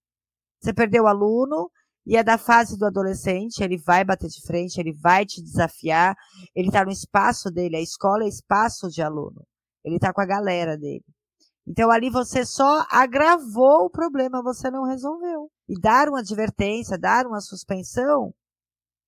Você 0.62 0.74
perdeu 0.74 1.06
o 1.06 1.08
aluno, 1.08 1.72
e 2.06 2.18
é 2.18 2.24
da 2.24 2.38
fase 2.38 2.78
do 2.78 2.86
adolescente, 2.86 3.64
ele 3.64 3.78
vai 3.78 4.04
bater 4.04 4.28
de 4.28 4.42
frente, 4.42 4.80
ele 4.80 4.94
vai 4.94 5.26
te 5.26 5.42
desafiar, 5.42 6.16
ele 6.56 6.68
está 6.68 6.84
no 6.84 6.92
espaço 6.92 7.52
dele, 7.52 7.78
a 7.78 7.82
escola 7.82 8.24
é 8.24 8.28
espaço 8.28 8.90
de 8.90 9.02
aluno. 9.02 9.46
Ele 9.84 9.96
está 9.96 10.12
com 10.12 10.22
a 10.22 10.26
galera 10.26 10.78
dele. 10.78 11.04
Então 11.68 11.92
ali 11.92 12.10
você 12.10 12.44
só 12.44 12.86
agravou 12.90 13.86
o 13.86 13.90
problema, 13.90 14.42
você 14.42 14.70
não 14.72 14.84
resolveu. 14.84 15.50
E 15.72 15.80
dar 15.80 16.10
uma 16.10 16.20
advertência, 16.20 16.98
dar 17.00 17.26
uma 17.26 17.40
suspensão, 17.40 18.34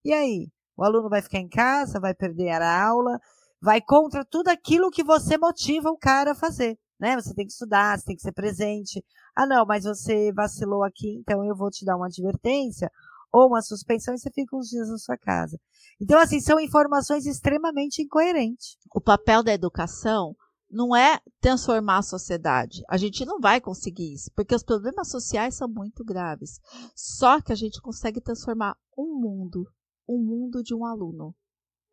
e 0.05 0.13
aí? 0.13 0.47
O 0.77 0.83
aluno 0.85 1.09
vai 1.09 1.21
ficar 1.21 1.39
em 1.39 1.49
casa, 1.49 1.99
vai 1.99 2.15
perder 2.15 2.51
a 2.51 2.85
aula, 2.87 3.19
vai 3.61 3.81
contra 3.81 4.23
tudo 4.23 4.47
aquilo 4.47 4.89
que 4.89 5.03
você 5.03 5.37
motiva 5.37 5.89
o 5.89 5.97
cara 5.97 6.31
a 6.31 6.35
fazer. 6.35 6.79
Né? 6.97 7.15
Você 7.15 7.33
tem 7.33 7.45
que 7.45 7.51
estudar, 7.51 7.99
você 7.99 8.05
tem 8.05 8.15
que 8.15 8.21
ser 8.21 8.31
presente. 8.31 9.03
Ah, 9.35 9.45
não, 9.45 9.65
mas 9.65 9.83
você 9.83 10.31
vacilou 10.31 10.85
aqui, 10.85 11.17
então 11.19 11.43
eu 11.43 11.53
vou 11.53 11.69
te 11.69 11.83
dar 11.83 11.97
uma 11.97 12.07
advertência 12.07 12.89
ou 13.29 13.47
uma 13.47 13.61
suspensão 13.61 14.13
e 14.13 14.17
você 14.17 14.31
fica 14.31 14.55
uns 14.55 14.69
dias 14.69 14.87
na 14.87 14.97
sua 14.97 15.17
casa. 15.17 15.59
Então, 15.99 16.17
assim, 16.17 16.39
são 16.39 16.61
informações 16.61 17.25
extremamente 17.25 18.01
incoerentes. 18.01 18.77
O 18.95 19.01
papel 19.01 19.43
da 19.43 19.53
educação 19.53 20.33
não 20.73 20.95
é 20.95 21.21
transformar 21.39 21.99
a 21.99 22.01
sociedade. 22.01 22.83
A 22.89 22.97
gente 22.97 23.23
não 23.25 23.39
vai 23.39 23.61
conseguir 23.61 24.11
isso, 24.11 24.31
porque 24.35 24.55
os 24.55 24.63
problemas 24.63 25.07
sociais 25.09 25.55
são 25.55 25.67
muito 25.67 26.03
graves. 26.03 26.59
Só 26.95 27.39
que 27.39 27.51
a 27.51 27.55
gente 27.55 27.79
consegue 27.79 28.19
transformar 28.19 28.75
um 28.97 29.19
mundo, 29.19 29.67
um 30.07 30.17
mundo 30.17 30.63
de 30.63 30.73
um 30.73 30.83
aluno. 30.83 31.35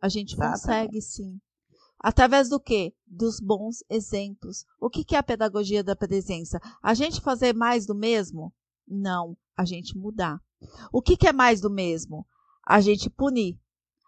A 0.00 0.08
gente 0.08 0.34
Exatamente. 0.34 0.60
consegue 0.60 1.02
sim. 1.02 1.40
Através 1.98 2.48
do 2.48 2.58
quê? 2.58 2.94
Dos 3.06 3.38
bons 3.38 3.84
exemplos. 3.90 4.64
O 4.80 4.88
que 4.88 5.14
é 5.14 5.18
a 5.18 5.22
pedagogia 5.22 5.84
da 5.84 5.94
presença? 5.94 6.58
A 6.82 6.94
gente 6.94 7.20
fazer 7.20 7.54
mais 7.54 7.84
do 7.84 7.94
mesmo? 7.94 8.50
Não, 8.88 9.36
a 9.54 9.66
gente 9.66 9.96
mudar. 9.96 10.40
O 10.90 11.02
que 11.02 11.28
é 11.28 11.32
mais 11.32 11.60
do 11.60 11.68
mesmo? 11.68 12.26
A 12.66 12.80
gente 12.80 13.10
punir. 13.10 13.60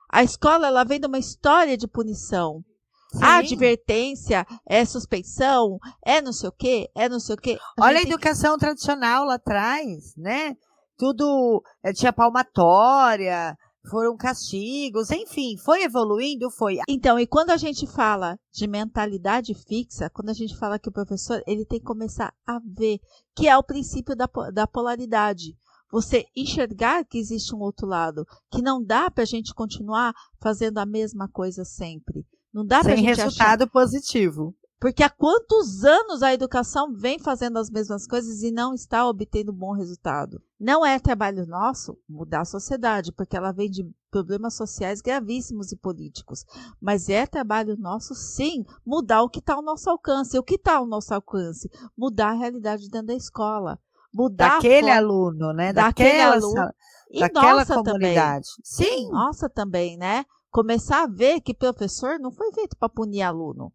A 0.08 0.22
escola 0.22 0.66
ela 0.66 0.84
vem 0.84 0.98
de 0.98 1.06
uma 1.06 1.18
história 1.18 1.76
de 1.76 1.86
punição. 1.86 2.64
Sim. 3.12 3.22
A 3.22 3.36
advertência 3.36 4.46
é 4.66 4.84
suspensão, 4.84 5.78
é 6.04 6.22
não 6.22 6.32
sei 6.32 6.48
o 6.48 6.52
quê, 6.52 6.88
é 6.94 7.08
não 7.08 7.20
sei 7.20 7.34
o 7.34 7.38
quê. 7.38 7.58
A 7.78 7.84
Olha 7.84 7.98
a 7.98 8.02
educação 8.02 8.54
que... 8.54 8.60
tradicional 8.60 9.24
lá 9.24 9.34
atrás, 9.34 10.14
né? 10.16 10.56
Tudo 10.96 11.62
é, 11.82 11.92
tinha 11.92 12.12
palmatória, 12.12 13.56
foram 13.90 14.16
castigos, 14.16 15.10
enfim, 15.10 15.56
foi 15.58 15.82
evoluindo, 15.82 16.50
foi. 16.50 16.78
Então, 16.88 17.18
e 17.18 17.26
quando 17.26 17.50
a 17.50 17.56
gente 17.56 17.86
fala 17.86 18.38
de 18.52 18.66
mentalidade 18.66 19.54
fixa, 19.54 20.08
quando 20.08 20.30
a 20.30 20.34
gente 20.34 20.56
fala 20.56 20.78
que 20.78 20.88
o 20.88 20.92
professor 20.92 21.42
ele 21.46 21.66
tem 21.66 21.80
que 21.80 21.84
começar 21.84 22.32
a 22.46 22.58
ver 22.64 22.98
que 23.34 23.48
é 23.48 23.56
o 23.56 23.62
princípio 23.62 24.14
da, 24.16 24.28
da 24.52 24.66
polaridade. 24.66 25.56
Você 25.90 26.24
enxergar 26.34 27.04
que 27.04 27.18
existe 27.18 27.54
um 27.54 27.58
outro 27.58 27.86
lado, 27.86 28.24
que 28.50 28.62
não 28.62 28.82
dá 28.82 29.10
para 29.10 29.24
a 29.24 29.26
gente 29.26 29.52
continuar 29.52 30.14
fazendo 30.40 30.78
a 30.78 30.86
mesma 30.86 31.28
coisa 31.28 31.64
sempre. 31.66 32.24
Não 32.52 32.64
dá 32.66 32.82
para 32.82 32.96
gente 32.96 33.06
resultado 33.06 33.62
achar... 33.62 33.70
positivo. 33.70 34.54
Porque 34.82 35.04
há 35.04 35.08
quantos 35.08 35.84
anos 35.84 36.24
a 36.24 36.34
educação 36.34 36.92
vem 36.92 37.16
fazendo 37.16 37.56
as 37.56 37.70
mesmas 37.70 38.04
coisas 38.04 38.42
e 38.42 38.50
não 38.50 38.74
está 38.74 39.08
obtendo 39.08 39.52
bom 39.52 39.72
resultado? 39.72 40.42
Não 40.58 40.84
é 40.84 40.98
trabalho 40.98 41.46
nosso 41.46 41.96
mudar 42.08 42.40
a 42.40 42.44
sociedade, 42.44 43.12
porque 43.12 43.36
ela 43.36 43.52
vem 43.52 43.70
de 43.70 43.88
problemas 44.10 44.54
sociais 44.56 45.00
gravíssimos 45.00 45.70
e 45.70 45.76
políticos. 45.76 46.44
Mas 46.80 47.08
é 47.08 47.24
trabalho 47.26 47.76
nosso, 47.78 48.12
sim, 48.16 48.64
mudar 48.84 49.22
o 49.22 49.28
que 49.28 49.38
está 49.38 49.54
ao 49.54 49.62
nosso 49.62 49.88
alcance. 49.88 50.36
O 50.36 50.42
que 50.42 50.56
está 50.56 50.78
ao 50.78 50.86
nosso 50.86 51.14
alcance? 51.14 51.70
Mudar 51.96 52.30
a 52.30 52.34
realidade 52.34 52.90
dentro 52.90 53.06
da 53.06 53.14
escola. 53.14 53.78
Mudar 54.12 54.56
daquele 54.56 54.90
aluno, 54.90 55.52
né? 55.52 55.72
Daquele 55.72 56.10
daquela, 56.10 56.34
aluno. 56.34 56.72
E 57.08 57.20
daquela 57.20 57.54
nossa 57.54 57.74
comunidade. 57.76 58.48
Também. 58.48 58.64
Sim. 58.64 59.10
Nossa 59.12 59.48
também, 59.48 59.96
né? 59.96 60.24
Começar 60.52 61.04
a 61.04 61.06
ver 61.08 61.40
que 61.40 61.54
professor 61.54 62.20
não 62.20 62.30
foi 62.30 62.52
feito 62.52 62.76
para 62.76 62.88
punir 62.88 63.22
aluno. 63.22 63.72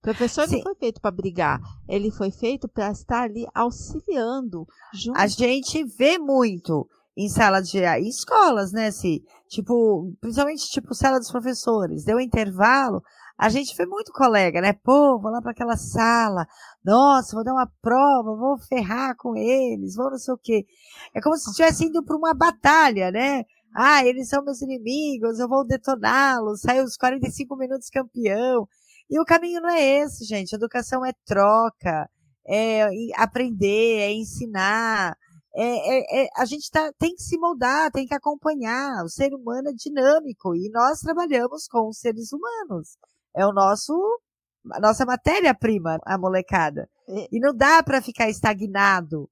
Professor 0.00 0.48
Sim. 0.48 0.56
não 0.56 0.62
foi 0.62 0.74
feito 0.76 1.00
para 1.00 1.10
brigar, 1.10 1.60
ele 1.86 2.10
foi 2.10 2.30
feito 2.30 2.66
para 2.66 2.90
estar 2.90 3.24
ali 3.24 3.46
auxiliando. 3.54 4.64
Junto. 4.94 5.18
A 5.18 5.26
gente 5.26 5.84
vê 5.84 6.18
muito 6.18 6.88
em 7.16 7.28
sala 7.28 7.60
de 7.60 7.78
em 7.78 8.08
escolas, 8.08 8.72
né, 8.72 8.90
se 8.90 9.22
tipo, 9.48 10.14
principalmente 10.20 10.70
tipo 10.70 10.94
sala 10.94 11.18
dos 11.18 11.30
professores, 11.30 12.04
deu 12.04 12.18
intervalo, 12.18 13.02
a 13.36 13.48
gente 13.48 13.74
vê 13.74 13.86
muito 13.86 14.12
colega, 14.12 14.60
né? 14.60 14.74
Pô, 14.74 15.18
vou 15.18 15.30
lá 15.30 15.40
para 15.40 15.52
aquela 15.52 15.76
sala, 15.76 16.46
nossa, 16.84 17.34
vou 17.34 17.42
dar 17.42 17.54
uma 17.54 17.70
prova, 17.80 18.36
vou 18.36 18.58
ferrar 18.58 19.16
com 19.16 19.34
eles, 19.34 19.96
vou 19.96 20.10
não 20.10 20.18
sei 20.18 20.34
o 20.34 20.38
quê. 20.38 20.66
É 21.14 21.20
como 21.20 21.36
se 21.36 21.50
estivesse 21.50 21.86
indo 21.86 22.04
para 22.04 22.16
uma 22.16 22.34
batalha, 22.34 23.10
né? 23.10 23.44
Ah, 23.74 24.04
eles 24.04 24.28
são 24.28 24.44
meus 24.44 24.60
inimigos, 24.62 25.38
eu 25.38 25.48
vou 25.48 25.64
detoná-los, 25.64 26.60
saiu 26.60 26.84
os 26.84 26.96
45 26.96 27.56
minutos 27.56 27.88
campeão. 27.88 28.68
E 29.08 29.18
o 29.20 29.24
caminho 29.24 29.60
não 29.60 29.70
é 29.70 29.82
esse, 30.02 30.24
gente. 30.24 30.54
Educação 30.54 31.04
é 31.04 31.12
troca, 31.26 32.08
é 32.46 32.86
aprender, 33.16 34.00
é 34.00 34.12
ensinar. 34.12 35.16
É, 35.54 35.64
é, 35.64 36.24
é, 36.24 36.28
a 36.36 36.44
gente 36.44 36.70
tá, 36.70 36.92
tem 36.98 37.14
que 37.14 37.22
se 37.22 37.36
moldar, 37.38 37.90
tem 37.90 38.06
que 38.06 38.14
acompanhar. 38.14 39.04
O 39.04 39.08
ser 39.08 39.34
humano 39.34 39.68
é 39.68 39.72
dinâmico 39.72 40.54
e 40.54 40.70
nós 40.70 41.00
trabalhamos 41.00 41.66
com 41.66 41.88
os 41.88 41.98
seres 41.98 42.32
humanos. 42.32 42.96
É 43.34 43.44
o 43.44 43.52
nosso, 43.52 43.92
a 44.72 44.80
nossa 44.80 45.04
matéria-prima, 45.04 45.98
a 46.04 46.16
molecada. 46.18 46.88
É. 47.08 47.28
E 47.32 47.40
não 47.40 47.54
dá 47.54 47.82
para 47.82 48.02
ficar 48.02 48.28
estagnado. 48.28 49.28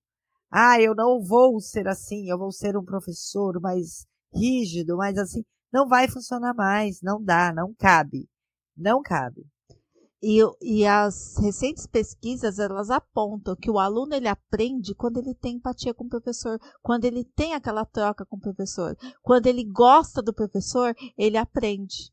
Ah, 0.50 0.80
eu 0.80 0.94
não 0.94 1.22
vou 1.22 1.60
ser 1.60 1.86
assim, 1.86 2.28
eu 2.30 2.38
vou 2.38 2.50
ser 2.50 2.76
um 2.76 2.84
professor 2.84 3.60
mais 3.60 4.06
rígido, 4.32 4.96
mais 4.96 5.16
assim. 5.18 5.44
Não 5.72 5.88
vai 5.88 6.08
funcionar 6.08 6.54
mais, 6.54 7.00
não 7.02 7.22
dá, 7.22 7.52
não 7.52 7.74
cabe. 7.74 8.28
Não 8.76 9.02
cabe. 9.02 9.46
E, 10.20 10.40
e 10.60 10.84
as 10.84 11.36
recentes 11.38 11.86
pesquisas 11.86 12.58
elas 12.58 12.90
apontam 12.90 13.54
que 13.54 13.70
o 13.70 13.78
aluno 13.78 14.14
ele 14.14 14.26
aprende 14.26 14.94
quando 14.94 15.18
ele 15.18 15.32
tem 15.32 15.56
empatia 15.56 15.94
com 15.94 16.04
o 16.04 16.08
professor, 16.08 16.58
quando 16.82 17.04
ele 17.04 17.24
tem 17.24 17.54
aquela 17.54 17.84
troca 17.84 18.26
com 18.26 18.36
o 18.36 18.40
professor, 18.40 18.96
quando 19.22 19.46
ele 19.46 19.64
gosta 19.64 20.20
do 20.20 20.34
professor, 20.34 20.94
ele 21.16 21.36
aprende. 21.36 22.12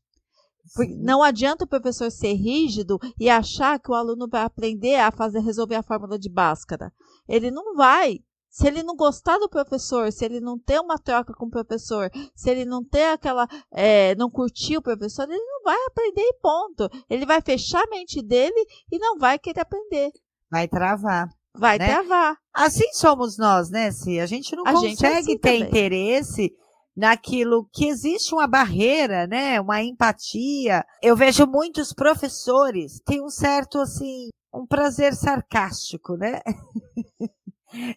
Não 0.98 1.22
adianta 1.22 1.64
o 1.64 1.68
professor 1.68 2.10
ser 2.10 2.34
rígido 2.34 2.98
e 3.18 3.28
achar 3.28 3.78
que 3.78 3.90
o 3.90 3.94
aluno 3.94 4.28
vai 4.28 4.42
aprender 4.42 4.96
a 4.96 5.12
fazer 5.12 5.40
resolver 5.40 5.76
a 5.76 5.82
fórmula 5.82 6.18
de 6.18 6.28
Bhaskara. 6.28 6.92
Ele 7.28 7.50
não 7.50 7.74
vai. 7.76 8.20
Se 8.56 8.66
ele 8.66 8.82
não 8.82 8.96
gostar 8.96 9.36
do 9.36 9.50
professor, 9.50 10.10
se 10.10 10.24
ele 10.24 10.40
não 10.40 10.58
ter 10.58 10.80
uma 10.80 10.96
troca 10.96 11.34
com 11.34 11.44
o 11.44 11.50
professor, 11.50 12.10
se 12.34 12.48
ele 12.48 12.64
não 12.64 12.82
ter 12.82 13.12
aquela. 13.12 13.46
É, 13.70 14.14
não 14.14 14.30
curtir 14.30 14.78
o 14.78 14.82
professor, 14.82 15.24
ele 15.28 15.36
não 15.36 15.62
vai 15.62 15.76
aprender 15.86 16.22
e 16.22 16.38
ponto. 16.40 16.88
Ele 17.10 17.26
vai 17.26 17.42
fechar 17.42 17.82
a 17.82 17.90
mente 17.90 18.22
dele 18.22 18.66
e 18.90 18.98
não 18.98 19.18
vai 19.18 19.38
querer 19.38 19.60
aprender. 19.60 20.10
Vai 20.50 20.66
travar. 20.66 21.28
Vai 21.54 21.76
né? 21.76 21.86
travar. 21.86 22.38
Assim 22.54 22.90
somos 22.94 23.36
nós, 23.36 23.68
né, 23.68 23.90
Se 23.90 24.18
A 24.18 24.24
gente 24.24 24.56
não 24.56 24.66
a 24.66 24.72
consegue 24.72 24.88
gente 24.88 25.04
é 25.04 25.18
assim 25.18 25.38
ter 25.38 25.58
também. 25.58 25.68
interesse 25.68 26.50
naquilo 26.96 27.68
que 27.74 27.86
existe 27.86 28.34
uma 28.34 28.46
barreira, 28.46 29.26
né? 29.26 29.60
Uma 29.60 29.82
empatia. 29.82 30.82
Eu 31.02 31.14
vejo 31.14 31.46
muitos 31.46 31.92
professores 31.92 33.02
têm 33.04 33.22
um 33.22 33.28
certo 33.28 33.78
assim, 33.78 34.30
um 34.54 34.66
prazer 34.66 35.14
sarcástico, 35.14 36.16
né? 36.16 36.40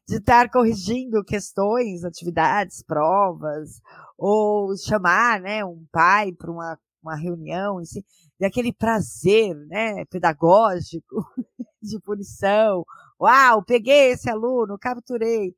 de 0.08 0.18
estar 0.18 0.50
corrigindo 0.50 1.24
questões, 1.24 2.04
atividades, 2.04 2.84
provas, 2.84 3.82
ou 4.18 4.76
chamar 4.78 5.42
né, 5.42 5.64
um 5.64 5.86
pai 5.92 6.32
para 6.34 6.52
uma, 6.52 6.80
uma 7.02 7.16
reunião, 7.16 7.78
assim, 7.80 8.04
e 8.40 8.46
aquele 8.46 8.74
prazer 8.74 9.56
né, 9.68 10.06
pedagógico 10.06 11.26
de 11.82 12.00
punição. 12.02 12.86
Uau, 13.22 13.64
peguei 13.64 14.12
esse 14.12 14.30
aluno, 14.30 14.78
capturei. 14.80 15.56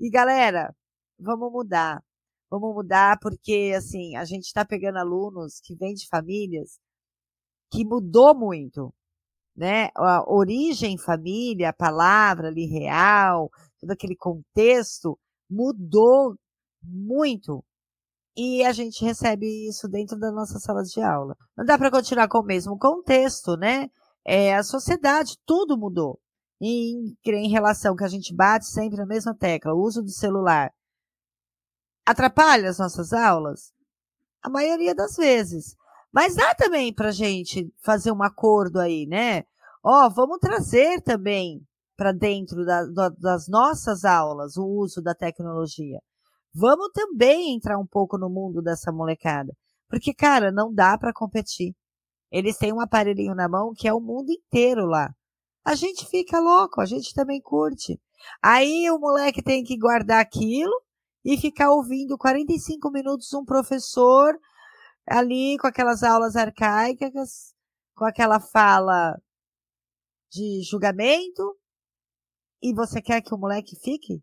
E 0.00 0.10
galera, 0.10 0.74
vamos 1.18 1.52
mudar. 1.52 2.02
Vamos 2.50 2.74
mudar 2.74 3.18
porque, 3.20 3.72
assim, 3.76 4.16
a 4.16 4.24
gente 4.24 4.44
está 4.44 4.64
pegando 4.64 4.98
alunos 4.98 5.60
que 5.60 5.74
vêm 5.74 5.94
de 5.94 6.06
famílias 6.08 6.78
que 7.70 7.84
mudou 7.84 8.34
muito 8.34 8.94
né? 9.56 9.90
A 9.96 10.24
origem 10.30 10.98
família, 10.98 11.70
a 11.70 11.72
palavra 11.72 12.48
ali 12.48 12.66
real, 12.66 13.50
todo 13.80 13.90
aquele 13.90 14.16
contexto 14.16 15.18
mudou 15.48 16.36
muito. 16.82 17.64
E 18.36 18.64
a 18.64 18.72
gente 18.72 19.04
recebe 19.04 19.68
isso 19.68 19.88
dentro 19.88 20.18
da 20.18 20.32
nossa 20.32 20.58
sala 20.58 20.82
de 20.82 21.00
aula. 21.00 21.36
Não 21.56 21.64
dá 21.64 21.78
para 21.78 21.90
continuar 21.90 22.28
com 22.28 22.38
o 22.38 22.44
mesmo 22.44 22.76
contexto, 22.78 23.56
né? 23.56 23.88
é, 24.24 24.54
a 24.54 24.62
sociedade, 24.62 25.38
tudo 25.44 25.76
mudou. 25.76 26.18
Em, 26.60 27.14
em 27.26 27.50
relação 27.50 27.96
que 27.96 28.04
a 28.04 28.08
gente 28.08 28.34
bate 28.34 28.66
sempre 28.66 28.96
na 28.96 29.04
mesma 29.04 29.34
tecla, 29.34 29.74
o 29.74 29.82
uso 29.82 30.02
do 30.02 30.10
celular 30.10 30.72
atrapalha 32.06 32.70
as 32.70 32.78
nossas 32.78 33.12
aulas? 33.12 33.72
A 34.42 34.48
maioria 34.48 34.94
das 34.94 35.16
vezes. 35.16 35.76
Mas 36.14 36.36
dá 36.36 36.54
também 36.54 36.94
para 36.94 37.10
gente 37.10 37.68
fazer 37.82 38.12
um 38.12 38.22
acordo 38.22 38.78
aí, 38.78 39.04
né? 39.04 39.42
Ó, 39.82 40.08
vamos 40.08 40.38
trazer 40.38 41.02
também 41.02 41.60
para 41.96 42.12
dentro 42.12 42.64
da, 42.64 42.84
da, 42.84 43.08
das 43.08 43.48
nossas 43.48 44.04
aulas 44.04 44.56
o 44.56 44.64
uso 44.64 45.02
da 45.02 45.12
tecnologia. 45.12 45.98
Vamos 46.54 46.90
também 46.94 47.56
entrar 47.56 47.76
um 47.80 47.86
pouco 47.86 48.16
no 48.16 48.30
mundo 48.30 48.62
dessa 48.62 48.92
molecada. 48.92 49.52
Porque, 49.88 50.14
cara, 50.14 50.52
não 50.52 50.72
dá 50.72 50.96
para 50.96 51.12
competir. 51.12 51.74
Eles 52.30 52.56
têm 52.56 52.72
um 52.72 52.80
aparelhinho 52.80 53.34
na 53.34 53.48
mão 53.48 53.72
que 53.76 53.88
é 53.88 53.92
o 53.92 54.00
mundo 54.00 54.30
inteiro 54.30 54.86
lá. 54.86 55.12
A 55.64 55.74
gente 55.74 56.06
fica 56.06 56.38
louco, 56.38 56.80
a 56.80 56.86
gente 56.86 57.12
também 57.12 57.40
curte. 57.40 58.00
Aí 58.40 58.88
o 58.88 59.00
moleque 59.00 59.42
tem 59.42 59.64
que 59.64 59.76
guardar 59.76 60.20
aquilo 60.20 60.80
e 61.24 61.36
ficar 61.36 61.72
ouvindo 61.72 62.16
45 62.16 62.88
minutos 62.92 63.32
um 63.34 63.44
professor 63.44 64.38
ali 65.06 65.56
com 65.58 65.66
aquelas 65.66 66.02
aulas 66.02 66.36
arcaicas, 66.36 67.54
com 67.94 68.04
aquela 68.04 68.40
fala 68.40 69.16
de 70.30 70.62
julgamento, 70.62 71.56
e 72.62 72.74
você 72.74 73.00
quer 73.00 73.20
que 73.20 73.34
o 73.34 73.38
moleque 73.38 73.76
fique 73.76 74.22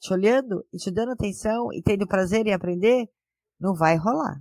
te 0.00 0.12
olhando 0.12 0.64
e 0.72 0.76
te 0.76 0.90
dando 0.90 1.12
atenção 1.12 1.72
e 1.72 1.82
tendo 1.82 2.06
prazer 2.06 2.46
em 2.46 2.52
aprender? 2.52 3.08
Não 3.58 3.74
vai 3.74 3.96
rolar. 3.96 4.40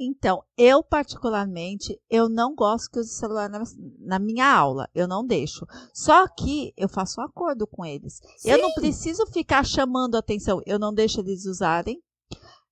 Então, 0.00 0.44
eu 0.56 0.82
particularmente, 0.82 2.00
eu 2.08 2.28
não 2.28 2.54
gosto 2.54 2.90
que 2.90 3.00
use 3.00 3.12
celular 3.12 3.50
na, 3.50 3.62
na, 3.98 4.18
minha 4.18 4.46
aula, 4.46 4.88
eu 4.94 5.08
não 5.08 5.26
deixo. 5.26 5.66
Só 5.92 6.26
que 6.28 6.72
eu 6.76 6.88
faço 6.88 7.20
um 7.20 7.24
acordo 7.24 7.66
com 7.66 7.84
eles. 7.84 8.20
Sim. 8.36 8.50
Eu 8.50 8.58
não 8.58 8.72
preciso 8.74 9.26
ficar 9.26 9.64
chamando 9.64 10.16
atenção, 10.16 10.62
eu 10.64 10.78
não 10.78 10.94
deixo 10.94 11.20
eles 11.20 11.46
usarem. 11.46 12.00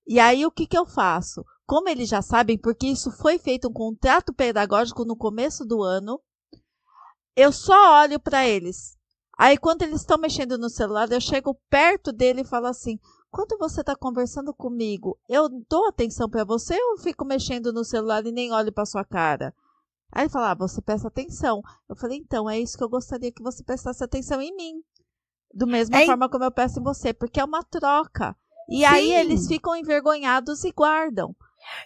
E 0.06 0.20
aí 0.20 0.46
o 0.46 0.52
que 0.52 0.68
que 0.68 0.78
eu 0.78 0.86
faço? 0.86 1.44
Como 1.66 1.88
eles 1.88 2.08
já 2.08 2.22
sabem, 2.22 2.56
porque 2.56 2.86
isso 2.86 3.10
foi 3.10 3.38
feito 3.38 3.68
um 3.68 3.72
contrato 3.72 4.32
pedagógico 4.32 5.04
no 5.04 5.16
começo 5.16 5.64
do 5.64 5.82
ano, 5.82 6.20
eu 7.34 7.52
só 7.52 8.02
olho 8.02 8.20
para 8.20 8.46
eles. 8.46 8.96
Aí 9.36 9.58
quando 9.58 9.82
eles 9.82 10.00
estão 10.00 10.16
mexendo 10.16 10.56
no 10.56 10.70
celular, 10.70 11.10
eu 11.10 11.20
chego 11.20 11.58
perto 11.68 12.12
dele 12.12 12.42
e 12.42 12.46
falo 12.46 12.66
assim: 12.66 12.98
quando 13.30 13.58
você 13.58 13.80
está 13.82 13.94
conversando 13.94 14.54
comigo, 14.54 15.18
eu 15.28 15.48
dou 15.68 15.88
atenção 15.88 16.30
para 16.30 16.44
você 16.44 16.74
ou 16.74 16.98
fico 16.98 17.24
mexendo 17.24 17.72
no 17.72 17.84
celular 17.84 18.24
e 18.24 18.32
nem 18.32 18.52
olho 18.52 18.72
para 18.72 18.86
sua 18.86 19.04
cara? 19.04 19.52
Aí 20.12 20.22
ele 20.22 20.30
fala, 20.30 20.52
ah, 20.52 20.54
você 20.54 20.80
presta 20.80 21.08
atenção. 21.08 21.60
Eu 21.88 21.96
falei, 21.96 22.16
então, 22.16 22.48
é 22.48 22.58
isso 22.58 22.78
que 22.78 22.82
eu 22.82 22.88
gostaria 22.88 23.32
que 23.32 23.42
você 23.42 23.62
prestasse 23.62 24.02
atenção 24.02 24.40
em 24.40 24.54
mim. 24.56 24.82
Do 25.52 25.66
mesma 25.66 25.98
é... 26.00 26.06
forma 26.06 26.28
como 26.28 26.44
eu 26.44 26.50
peço 26.50 26.80
em 26.80 26.82
você, 26.82 27.12
porque 27.12 27.40
é 27.40 27.44
uma 27.44 27.62
troca. 27.62 28.34
E 28.70 28.78
Sim. 28.78 28.84
aí 28.84 29.12
eles 29.12 29.46
ficam 29.46 29.76
envergonhados 29.76 30.64
e 30.64 30.72
guardam. 30.72 31.36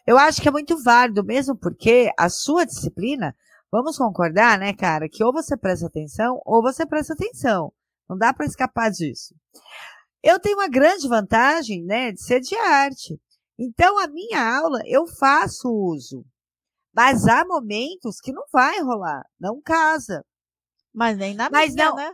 Eu 0.07 0.19
acho 0.19 0.41
que 0.41 0.49
é 0.49 0.53
muito 0.53 0.83
válido, 0.83 1.25
mesmo 1.25 1.57
porque 1.57 2.11
a 2.19 2.29
sua 2.29 2.65
disciplina, 2.65 3.35
vamos 3.71 3.97
concordar, 3.97 4.59
né, 4.59 4.73
cara, 4.73 5.09
que 5.09 5.23
ou 5.23 5.33
você 5.33 5.57
presta 5.57 5.87
atenção 5.87 6.41
ou 6.45 6.63
você 6.63 6.87
presta 6.87 7.15
atenção. 7.15 7.73
Não 8.09 8.17
dá 8.17 8.33
para 8.35 8.47
escapar 8.47 8.91
disso. 8.91 9.35
Eu 10.23 10.39
tenho 10.39 10.57
uma 10.57 10.69
grande 10.69 11.09
vantagem, 11.09 11.85
né, 11.85 12.13
de 12.13 12.23
ser 12.23 12.41
de 12.41 12.57
arte. 12.57 13.21
Então, 13.59 13.99
a 13.99 14.09
minha 14.09 14.59
aula 14.59 14.81
eu 14.87 15.07
faço 15.07 15.69
uso. 15.69 16.25
Mas 16.93 17.27
há 17.27 17.45
momentos 17.45 18.21
que 18.21 18.33
não 18.33 18.43
vai 18.53 18.81
rolar, 18.81 19.25
não 19.39 19.61
casa. 19.63 20.25
Mas 20.93 21.17
nem 21.17 21.35
na 21.35 21.49
Mas 21.49 21.75
minha, 21.75 21.87
não, 21.87 21.97
né? 21.97 22.13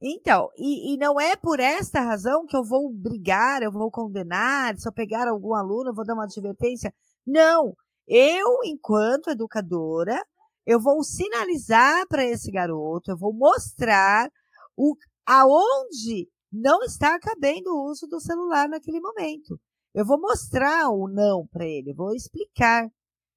Então, 0.00 0.50
e, 0.56 0.94
e, 0.94 0.96
não 0.96 1.20
é 1.20 1.36
por 1.36 1.58
esta 1.58 2.00
razão 2.00 2.46
que 2.46 2.56
eu 2.56 2.62
vou 2.62 2.92
brigar, 2.92 3.62
eu 3.62 3.72
vou 3.72 3.90
condenar, 3.90 4.76
se 4.78 4.88
eu 4.88 4.92
pegar 4.92 5.28
algum 5.28 5.54
aluno, 5.54 5.90
eu 5.90 5.94
vou 5.94 6.04
dar 6.04 6.14
uma 6.14 6.24
advertência. 6.24 6.94
Não. 7.26 7.74
Eu, 8.06 8.60
enquanto 8.64 9.30
educadora, 9.30 10.22
eu 10.64 10.80
vou 10.80 11.02
sinalizar 11.02 12.06
para 12.08 12.24
esse 12.24 12.50
garoto, 12.50 13.10
eu 13.10 13.16
vou 13.16 13.32
mostrar 13.32 14.30
o, 14.76 14.96
aonde 15.26 16.28
não 16.52 16.82
está 16.82 17.18
cabendo 17.18 17.70
o 17.70 17.90
uso 17.90 18.06
do 18.06 18.20
celular 18.20 18.68
naquele 18.68 19.00
momento. 19.00 19.60
Eu 19.94 20.04
vou 20.04 20.20
mostrar 20.20 20.90
o 20.90 21.08
não 21.08 21.46
para 21.46 21.66
ele, 21.66 21.94
vou 21.94 22.14
explicar. 22.14 22.88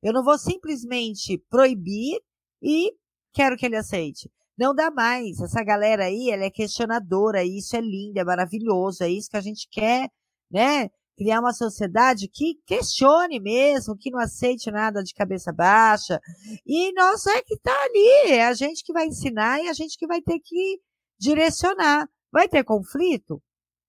Eu 0.04 0.13
não 0.13 0.24
vou 0.24 0.38
simplesmente 0.38 1.38
proibir 1.50 2.20
e 2.62 2.94
quero 3.34 3.58
que 3.58 3.65
ele 3.65 3.76
aceite. 3.76 4.30
Não 4.60 4.76
dá 4.76 4.91
mais. 4.91 5.39
Essa 5.39 5.63
galera 5.63 6.04
aí, 6.04 6.30
ela 6.30 6.43
é 6.43 6.50
questionadora, 6.50 7.41
isso 7.45 7.78
é 7.78 7.80
lindo, 7.80 8.19
é 8.19 8.26
maravilhoso, 8.26 9.04
é 9.04 9.10
isso 9.10 9.30
que 9.30 9.38
a 9.38 9.41
gente 9.41 9.69
quer, 9.72 10.10
né? 10.52 10.89
Criar 11.17 11.39
uma 11.39 11.54
sociedade 11.54 12.28
que 12.28 12.56
questione 12.65 13.39
mesmo, 13.39 13.98
que 13.98 14.12
não 14.12 14.19
aceite 14.19 14.69
nada 14.69 15.02
de 15.02 15.13
cabeça 15.13 15.54
baixa. 15.54 16.19
E 16.65 16.91
nós 16.93 17.26
é 17.28 17.41
que 17.41 17.58
tá 17.58 17.74
ali, 17.86 18.34
é 18.34 18.48
a 18.48 18.54
gente 18.54 18.84
que 18.84 18.91
vai 18.91 19.08
ensinar 19.08 19.63
e 19.63 19.69
a 19.69 19.74
gente 19.74 19.98
que 19.98 20.06
vai 20.06 20.22
ter 20.22 20.39
que 20.39 20.82
direcionar. 21.17 22.10
Vai 22.30 22.50
ter 22.50 22.65
conflito? 22.65 23.41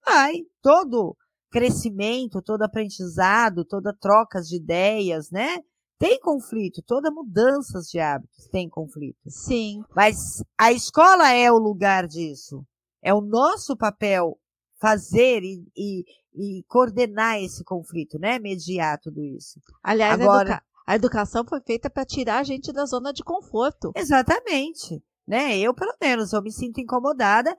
Vai. 0.06 0.34
Todo 0.62 1.16
crescimento, 1.50 2.40
todo 2.40 2.62
aprendizado, 2.62 3.64
toda 3.64 3.92
troca 3.92 4.40
de 4.40 4.56
ideias, 4.56 5.32
né? 5.32 5.58
Tem 6.00 6.18
conflito, 6.18 6.80
toda 6.86 7.10
mudanças 7.10 7.84
de 7.88 8.00
hábitos 8.00 8.48
tem 8.50 8.70
conflito. 8.70 9.18
Sim. 9.28 9.82
Mas 9.94 10.42
a 10.58 10.72
escola 10.72 11.30
é 11.30 11.52
o 11.52 11.58
lugar 11.58 12.06
disso. 12.08 12.64
É 13.02 13.12
o 13.12 13.20
nosso 13.20 13.76
papel 13.76 14.38
fazer 14.80 15.42
e, 15.42 15.62
e, 15.76 16.04
e 16.34 16.64
coordenar 16.66 17.38
esse 17.38 17.62
conflito, 17.62 18.18
né? 18.18 18.38
Mediar 18.38 18.98
tudo 18.98 19.22
isso. 19.22 19.60
Aliás, 19.82 20.18
Agora, 20.18 20.38
a, 20.38 20.40
educa 20.40 20.64
a 20.86 20.96
educação 20.96 21.44
foi 21.46 21.60
feita 21.60 21.90
para 21.90 22.06
tirar 22.06 22.38
a 22.38 22.44
gente 22.44 22.72
da 22.72 22.86
zona 22.86 23.12
de 23.12 23.22
conforto. 23.22 23.92
Exatamente. 23.94 25.04
Né? 25.28 25.58
Eu, 25.58 25.74
pelo 25.74 25.94
menos, 26.00 26.32
eu 26.32 26.40
me 26.40 26.50
sinto 26.50 26.80
incomodada 26.80 27.54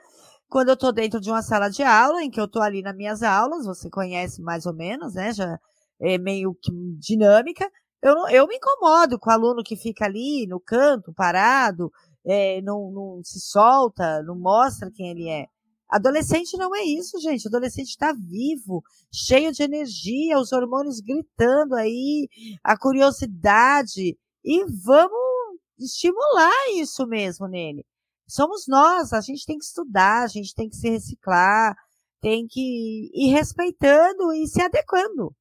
quando 0.50 0.70
eu 0.70 0.74
estou 0.74 0.92
dentro 0.92 1.22
de 1.22 1.30
uma 1.30 1.44
sala 1.44 1.70
de 1.70 1.84
aula, 1.84 2.24
em 2.24 2.32
que 2.32 2.42
eu 2.42 2.46
estou 2.46 2.64
ali 2.64 2.82
nas 2.82 2.96
minhas 2.96 3.22
aulas, 3.22 3.68
você 3.68 3.88
conhece 3.88 4.42
mais 4.42 4.66
ou 4.66 4.74
menos, 4.74 5.14
né? 5.14 5.32
Já 5.32 5.60
é 6.02 6.18
meio 6.18 6.56
que 6.60 6.72
dinâmica. 6.98 7.70
Eu, 8.02 8.28
eu 8.30 8.48
me 8.48 8.56
incomodo 8.56 9.20
com 9.20 9.30
o 9.30 9.34
aluno 9.34 9.64
que 9.64 9.76
fica 9.76 10.06
ali 10.06 10.48
no 10.48 10.60
canto, 10.60 11.14
parado, 11.14 11.92
é, 12.26 12.62
não, 12.62 12.92
não 12.92 13.22
se 13.24 13.40
solta, 13.40 14.24
não 14.24 14.38
mostra 14.38 14.92
quem 14.92 15.12
ele 15.12 15.30
é. 15.30 15.46
Adolescente 15.90 16.58
não 16.58 16.76
é 16.76 16.84
isso, 16.84 17.20
gente. 17.20 17.48
Adolescente 17.48 17.90
está 17.90 18.14
vivo, 18.14 18.82
cheio 19.14 19.52
de 19.52 19.64
energia, 19.64 20.40
os 20.40 20.52
hormônios 20.52 21.00
gritando 21.02 21.76
aí, 21.76 22.28
a 22.64 22.78
curiosidade. 22.78 24.18
E 24.44 24.66
vamos 24.66 25.60
estimular 25.78 26.52
isso 26.76 27.06
mesmo 27.06 27.48
nele 27.48 27.86
somos 28.32 28.66
nós, 28.68 29.12
a 29.12 29.20
gente 29.20 29.46
tem 29.46 29.58
que 29.58 29.66
estudar, 29.66 30.24
a 30.24 30.28
gente 30.28 30.56
tem 30.56 30.70
que 30.70 30.76
se 30.76 30.90
reciclar, 30.90 31.76
tem 32.22 32.48
que 32.48 33.12
ir 33.14 33.32
respeitando 33.32 34.34
e 34.34 34.48
se 34.48 34.62
adequando. 34.62 35.36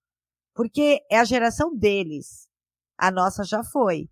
Porque 0.54 1.00
é 1.08 1.18
a 1.18 1.24
geração 1.24 1.74
deles. 1.74 2.48
A 3.00 3.10
nossa 3.10 3.44
já 3.44 3.64
foi. 3.64 4.10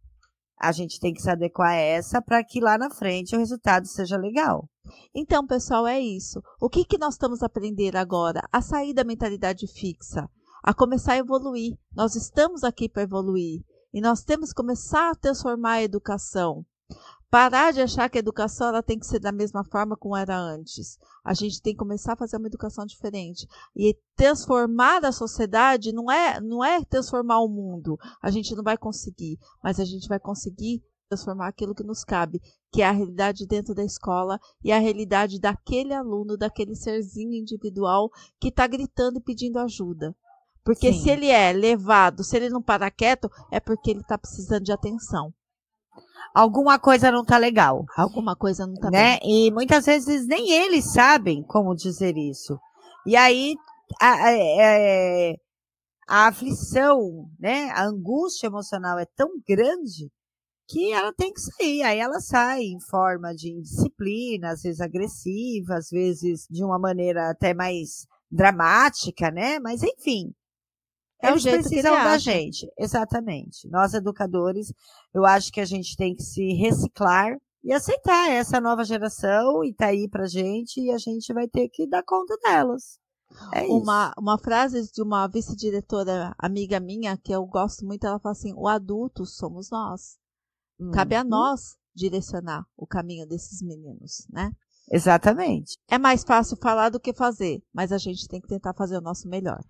A 0.58 0.72
gente 0.72 0.98
tem 0.98 1.12
que 1.12 1.20
se 1.20 1.28
adequar 1.28 1.72
a 1.72 1.76
essa 1.76 2.22
para 2.22 2.42
que 2.42 2.58
lá 2.58 2.78
na 2.78 2.88
frente 2.88 3.36
o 3.36 3.38
resultado 3.38 3.86
seja 3.86 4.16
legal. 4.16 4.66
Então, 5.14 5.46
pessoal, 5.46 5.86
é 5.86 6.00
isso. 6.00 6.40
O 6.58 6.70
que, 6.70 6.86
que 6.86 6.96
nós 6.96 7.14
estamos 7.14 7.42
aprendendo 7.42 7.96
agora? 7.96 8.40
A 8.50 8.62
sair 8.62 8.94
da 8.94 9.04
mentalidade 9.04 9.66
fixa, 9.66 10.26
a 10.64 10.72
começar 10.72 11.12
a 11.12 11.18
evoluir. 11.18 11.76
Nós 11.94 12.16
estamos 12.16 12.64
aqui 12.64 12.88
para 12.88 13.02
evoluir. 13.02 13.60
E 13.92 14.00
nós 14.00 14.24
temos 14.24 14.50
que 14.50 14.56
começar 14.56 15.10
a 15.10 15.14
transformar 15.14 15.72
a 15.72 15.82
educação. 15.82 16.64
Parar 17.30 17.74
de 17.74 17.82
achar 17.82 18.08
que 18.08 18.16
a 18.16 18.20
educação 18.20 18.68
ela 18.68 18.82
tem 18.82 18.98
que 18.98 19.06
ser 19.06 19.18
da 19.18 19.30
mesma 19.30 19.62
forma 19.62 19.94
como 19.94 20.16
era 20.16 20.34
antes. 20.34 20.98
A 21.22 21.34
gente 21.34 21.60
tem 21.60 21.74
que 21.74 21.78
começar 21.78 22.14
a 22.14 22.16
fazer 22.16 22.38
uma 22.38 22.46
educação 22.46 22.86
diferente. 22.86 23.46
E 23.76 23.94
transformar 24.16 25.04
a 25.04 25.12
sociedade 25.12 25.92
não 25.92 26.10
é, 26.10 26.40
não 26.40 26.64
é 26.64 26.82
transformar 26.82 27.40
o 27.40 27.48
mundo. 27.48 27.98
A 28.22 28.30
gente 28.30 28.56
não 28.56 28.64
vai 28.64 28.78
conseguir, 28.78 29.38
mas 29.62 29.78
a 29.78 29.84
gente 29.84 30.08
vai 30.08 30.18
conseguir 30.18 30.82
transformar 31.06 31.48
aquilo 31.48 31.74
que 31.74 31.84
nos 31.84 32.02
cabe, 32.02 32.40
que 32.72 32.80
é 32.80 32.86
a 32.86 32.92
realidade 32.92 33.46
dentro 33.46 33.74
da 33.74 33.84
escola 33.84 34.40
e 34.64 34.72
a 34.72 34.78
realidade 34.78 35.38
daquele 35.38 35.92
aluno, 35.92 36.34
daquele 36.34 36.74
serzinho 36.74 37.34
individual 37.34 38.10
que 38.40 38.48
está 38.48 38.66
gritando 38.66 39.18
e 39.18 39.22
pedindo 39.22 39.58
ajuda. 39.58 40.16
Porque 40.64 40.94
Sim. 40.94 41.00
se 41.00 41.10
ele 41.10 41.26
é 41.26 41.52
levado, 41.52 42.24
se 42.24 42.36
ele 42.36 42.48
não 42.48 42.62
para 42.62 42.90
quieto, 42.90 43.30
é 43.50 43.60
porque 43.60 43.90
ele 43.90 44.00
está 44.00 44.16
precisando 44.16 44.64
de 44.64 44.72
atenção 44.72 45.32
alguma 46.34 46.78
coisa 46.78 47.10
não 47.10 47.24
tá 47.24 47.36
legal. 47.36 47.84
Alguma 47.96 48.36
coisa 48.36 48.66
não 48.66 48.74
tá 48.74 48.90
né? 48.90 49.18
bem. 49.18 49.46
E 49.46 49.50
muitas 49.50 49.86
vezes 49.86 50.26
nem 50.26 50.50
eles 50.50 50.92
sabem 50.92 51.42
como 51.42 51.74
dizer 51.74 52.16
isso. 52.16 52.58
E 53.06 53.16
aí 53.16 53.54
a, 54.00 54.12
a, 54.12 54.32
é, 54.32 55.34
a 56.08 56.26
aflição, 56.28 57.28
né? 57.38 57.70
A 57.70 57.84
angústia 57.84 58.46
emocional 58.46 58.98
é 58.98 59.06
tão 59.16 59.28
grande 59.46 60.10
que 60.68 60.92
ela 60.92 61.12
tem 61.12 61.32
que 61.32 61.40
sair. 61.40 61.82
Aí 61.82 61.98
ela 61.98 62.20
sai 62.20 62.62
em 62.62 62.80
forma 62.80 63.34
de 63.34 63.50
indisciplina, 63.52 64.50
às 64.50 64.62
vezes 64.62 64.80
agressiva, 64.80 65.74
às 65.74 65.88
vezes 65.90 66.46
de 66.50 66.62
uma 66.64 66.78
maneira 66.78 67.30
até 67.30 67.54
mais 67.54 68.06
dramática, 68.30 69.30
né? 69.30 69.58
Mas 69.58 69.82
enfim. 69.82 70.32
É 71.20 71.28
o 71.28 71.32
eles 71.32 71.44
precisam 71.44 71.92
da 71.94 72.12
acha. 72.12 72.18
gente. 72.18 72.70
Exatamente. 72.78 73.68
Nós, 73.68 73.92
educadores, 73.94 74.72
eu 75.12 75.24
acho 75.26 75.50
que 75.52 75.60
a 75.60 75.64
gente 75.64 75.96
tem 75.96 76.14
que 76.14 76.22
se 76.22 76.52
reciclar 76.54 77.36
e 77.64 77.72
aceitar 77.72 78.30
essa 78.30 78.60
nova 78.60 78.84
geração 78.84 79.64
e 79.64 79.74
tá 79.74 79.86
aí 79.86 80.08
pra 80.08 80.26
gente 80.26 80.80
e 80.80 80.90
a 80.92 80.98
gente 80.98 81.32
vai 81.32 81.48
ter 81.48 81.68
que 81.68 81.88
dar 81.88 82.04
conta 82.04 82.36
delas. 82.42 82.98
É 83.52 83.64
isso. 83.64 83.74
Uma, 83.74 84.14
uma 84.16 84.38
frase 84.38 84.90
de 84.92 85.02
uma 85.02 85.26
vice-diretora 85.26 86.34
amiga 86.38 86.80
minha, 86.80 87.16
que 87.16 87.32
eu 87.32 87.44
gosto 87.44 87.84
muito, 87.84 88.06
ela 88.06 88.18
fala 88.20 88.32
assim: 88.32 88.54
o 88.56 88.66
adulto 88.68 89.26
somos 89.26 89.70
nós. 89.70 90.16
Cabe 90.92 91.16
a 91.16 91.22
Uhum. 91.22 91.28
nós 91.28 91.76
direcionar 91.94 92.64
o 92.76 92.86
caminho 92.86 93.26
desses 93.26 93.60
meninos, 93.60 94.24
né? 94.30 94.52
Exatamente. 94.90 95.76
É 95.90 95.98
mais 95.98 96.22
fácil 96.24 96.56
falar 96.62 96.88
do 96.88 97.00
que 97.00 97.12
fazer, 97.12 97.60
mas 97.74 97.92
a 97.92 97.98
gente 97.98 98.26
tem 98.28 98.40
que 98.40 98.48
tentar 98.48 98.72
fazer 98.72 98.96
o 98.96 99.02
nosso 99.02 99.28
melhor. 99.28 99.60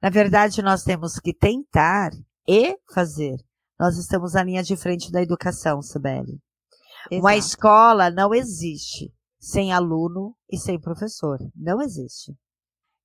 Na 0.00 0.10
verdade, 0.10 0.62
nós 0.62 0.82
temos 0.84 1.18
que 1.18 1.34
tentar 1.34 2.10
e 2.46 2.76
fazer. 2.94 3.36
Nós 3.78 3.96
estamos 3.96 4.34
na 4.34 4.42
linha 4.42 4.62
de 4.62 4.76
frente 4.76 5.10
da 5.10 5.22
educação, 5.22 5.82
Sibeli. 5.82 6.40
Uma 7.10 7.34
Exato. 7.34 7.48
escola 7.48 8.10
não 8.10 8.34
existe 8.34 9.12
sem 9.40 9.72
aluno 9.72 10.36
e 10.50 10.58
sem 10.58 10.80
professor. 10.80 11.38
Não 11.54 11.80
existe. 11.80 12.32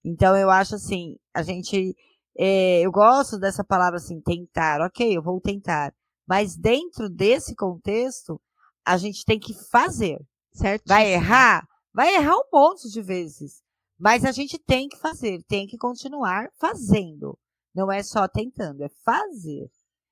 Então, 0.04 0.36
eu 0.36 0.50
acho 0.50 0.76
assim, 0.76 1.16
a 1.34 1.42
gente. 1.42 1.96
é, 2.38 2.82
eu 2.82 2.92
gosto 2.92 3.40
dessa 3.40 3.64
palavra 3.64 3.98
assim, 3.98 4.20
tentar. 4.22 4.82
Ok, 4.82 5.16
eu 5.16 5.22
vou 5.22 5.40
tentar. 5.40 5.94
Mas 6.28 6.56
dentro 6.56 7.10
desse 7.10 7.56
contexto, 7.56 8.40
a 8.86 8.98
gente 8.98 9.26
tem 9.26 9.40
que 9.40 9.54
fazer. 9.72 10.20
Certo? 10.54 10.84
Vai 10.88 11.12
errar? 11.14 11.68
Vai 11.94 12.16
errar 12.16 12.36
um 12.36 12.44
monte 12.52 12.90
de 12.90 13.02
vezes. 13.02 13.63
Mas 14.04 14.26
a 14.26 14.34
gente 14.34 14.60
tem 14.60 14.90
que 14.90 14.98
fazer, 14.98 15.42
tem 15.48 15.66
que 15.66 15.78
continuar 15.78 16.50
fazendo. 16.60 17.40
Não 17.74 17.90
é 17.90 18.04
só 18.04 18.28
tentando, 18.28 18.84
é 18.84 18.90
fazer. 19.06 19.70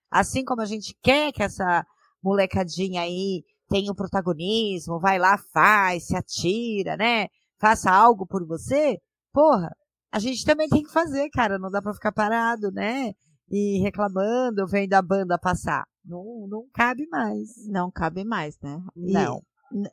Assim 0.10 0.45
como 0.45 0.62
a 0.62 0.65
gente 0.65 0.95
quer 1.04 1.34
que 1.34 1.43
essa 1.43 1.86
molecadinha 2.23 3.01
aí 3.01 3.43
tenha 3.67 3.91
o 3.91 3.95
protagonismo, 3.95 4.97
vai 4.97 5.19
lá, 5.19 5.38
faz, 5.54 6.08
se 6.08 6.15
atira, 6.15 6.95
né? 6.95 7.27
Faça 7.60 7.91
algo 7.91 8.25
por 8.25 8.47
você. 8.47 8.97
Porra, 9.34 9.69
a 10.10 10.19
gente 10.19 10.45
também 10.45 10.69
tem 10.69 10.84
que 10.84 10.91
fazer, 10.91 11.30
cara. 11.30 11.60
Não 11.60 11.69
dá 11.69 11.82
pra 11.82 11.93
ficar 11.93 12.13
parado, 12.13 12.71
né? 12.71 13.12
E 13.49 13.77
reclamando, 13.80 14.65
vendo 14.67 14.93
a 14.93 15.01
banda 15.01 15.38
passar. 15.38 15.84
Não, 16.06 16.47
não 16.47 16.65
cabe 16.73 17.06
mais. 17.10 17.49
Não 17.67 17.91
cabe 17.91 18.23
mais, 18.23 18.58
né? 18.62 18.82
E- 18.95 19.12
Não. 19.12 19.41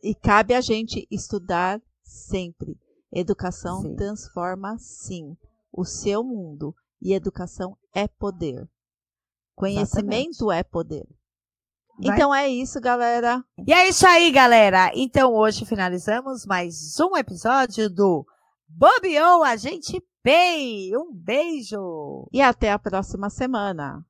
E 0.04 0.14
cabe 0.14 0.54
a 0.54 0.60
gente 0.60 1.04
estudar 1.10 1.80
sempre. 2.04 2.76
Educação 3.12 3.82
Sim. 3.82 3.96
transforma, 3.96 4.76
sim, 4.78 5.36
o 5.72 5.84
seu 5.84 6.22
mundo. 6.22 6.74
E 7.00 7.14
educação 7.14 7.76
é 7.94 8.08
poder. 8.08 8.68
Conhecimento 9.54 10.50
é 10.50 10.62
poder. 10.62 11.06
Vai 12.00 12.14
Então 12.14 12.34
é 12.34 12.48
isso, 12.48 12.80
galera. 12.80 13.44
E 13.66 13.72
é 13.72 13.88
isso 13.88 14.06
aí, 14.06 14.30
galera. 14.30 14.90
Então 14.94 15.34
hoje 15.34 15.64
finalizamos 15.64 16.46
mais 16.46 16.98
um 17.00 17.16
episódio 17.16 17.88
do 17.88 18.26
Bobeou 18.68 19.42
a 19.42 19.56
gente 19.56 20.00
Pay. 20.22 20.96
Um 20.96 21.12
beijo. 21.12 22.28
E 22.32 22.42
até 22.42 22.70
a 22.70 22.78
próxima 22.78 23.30
semana. 23.30 24.04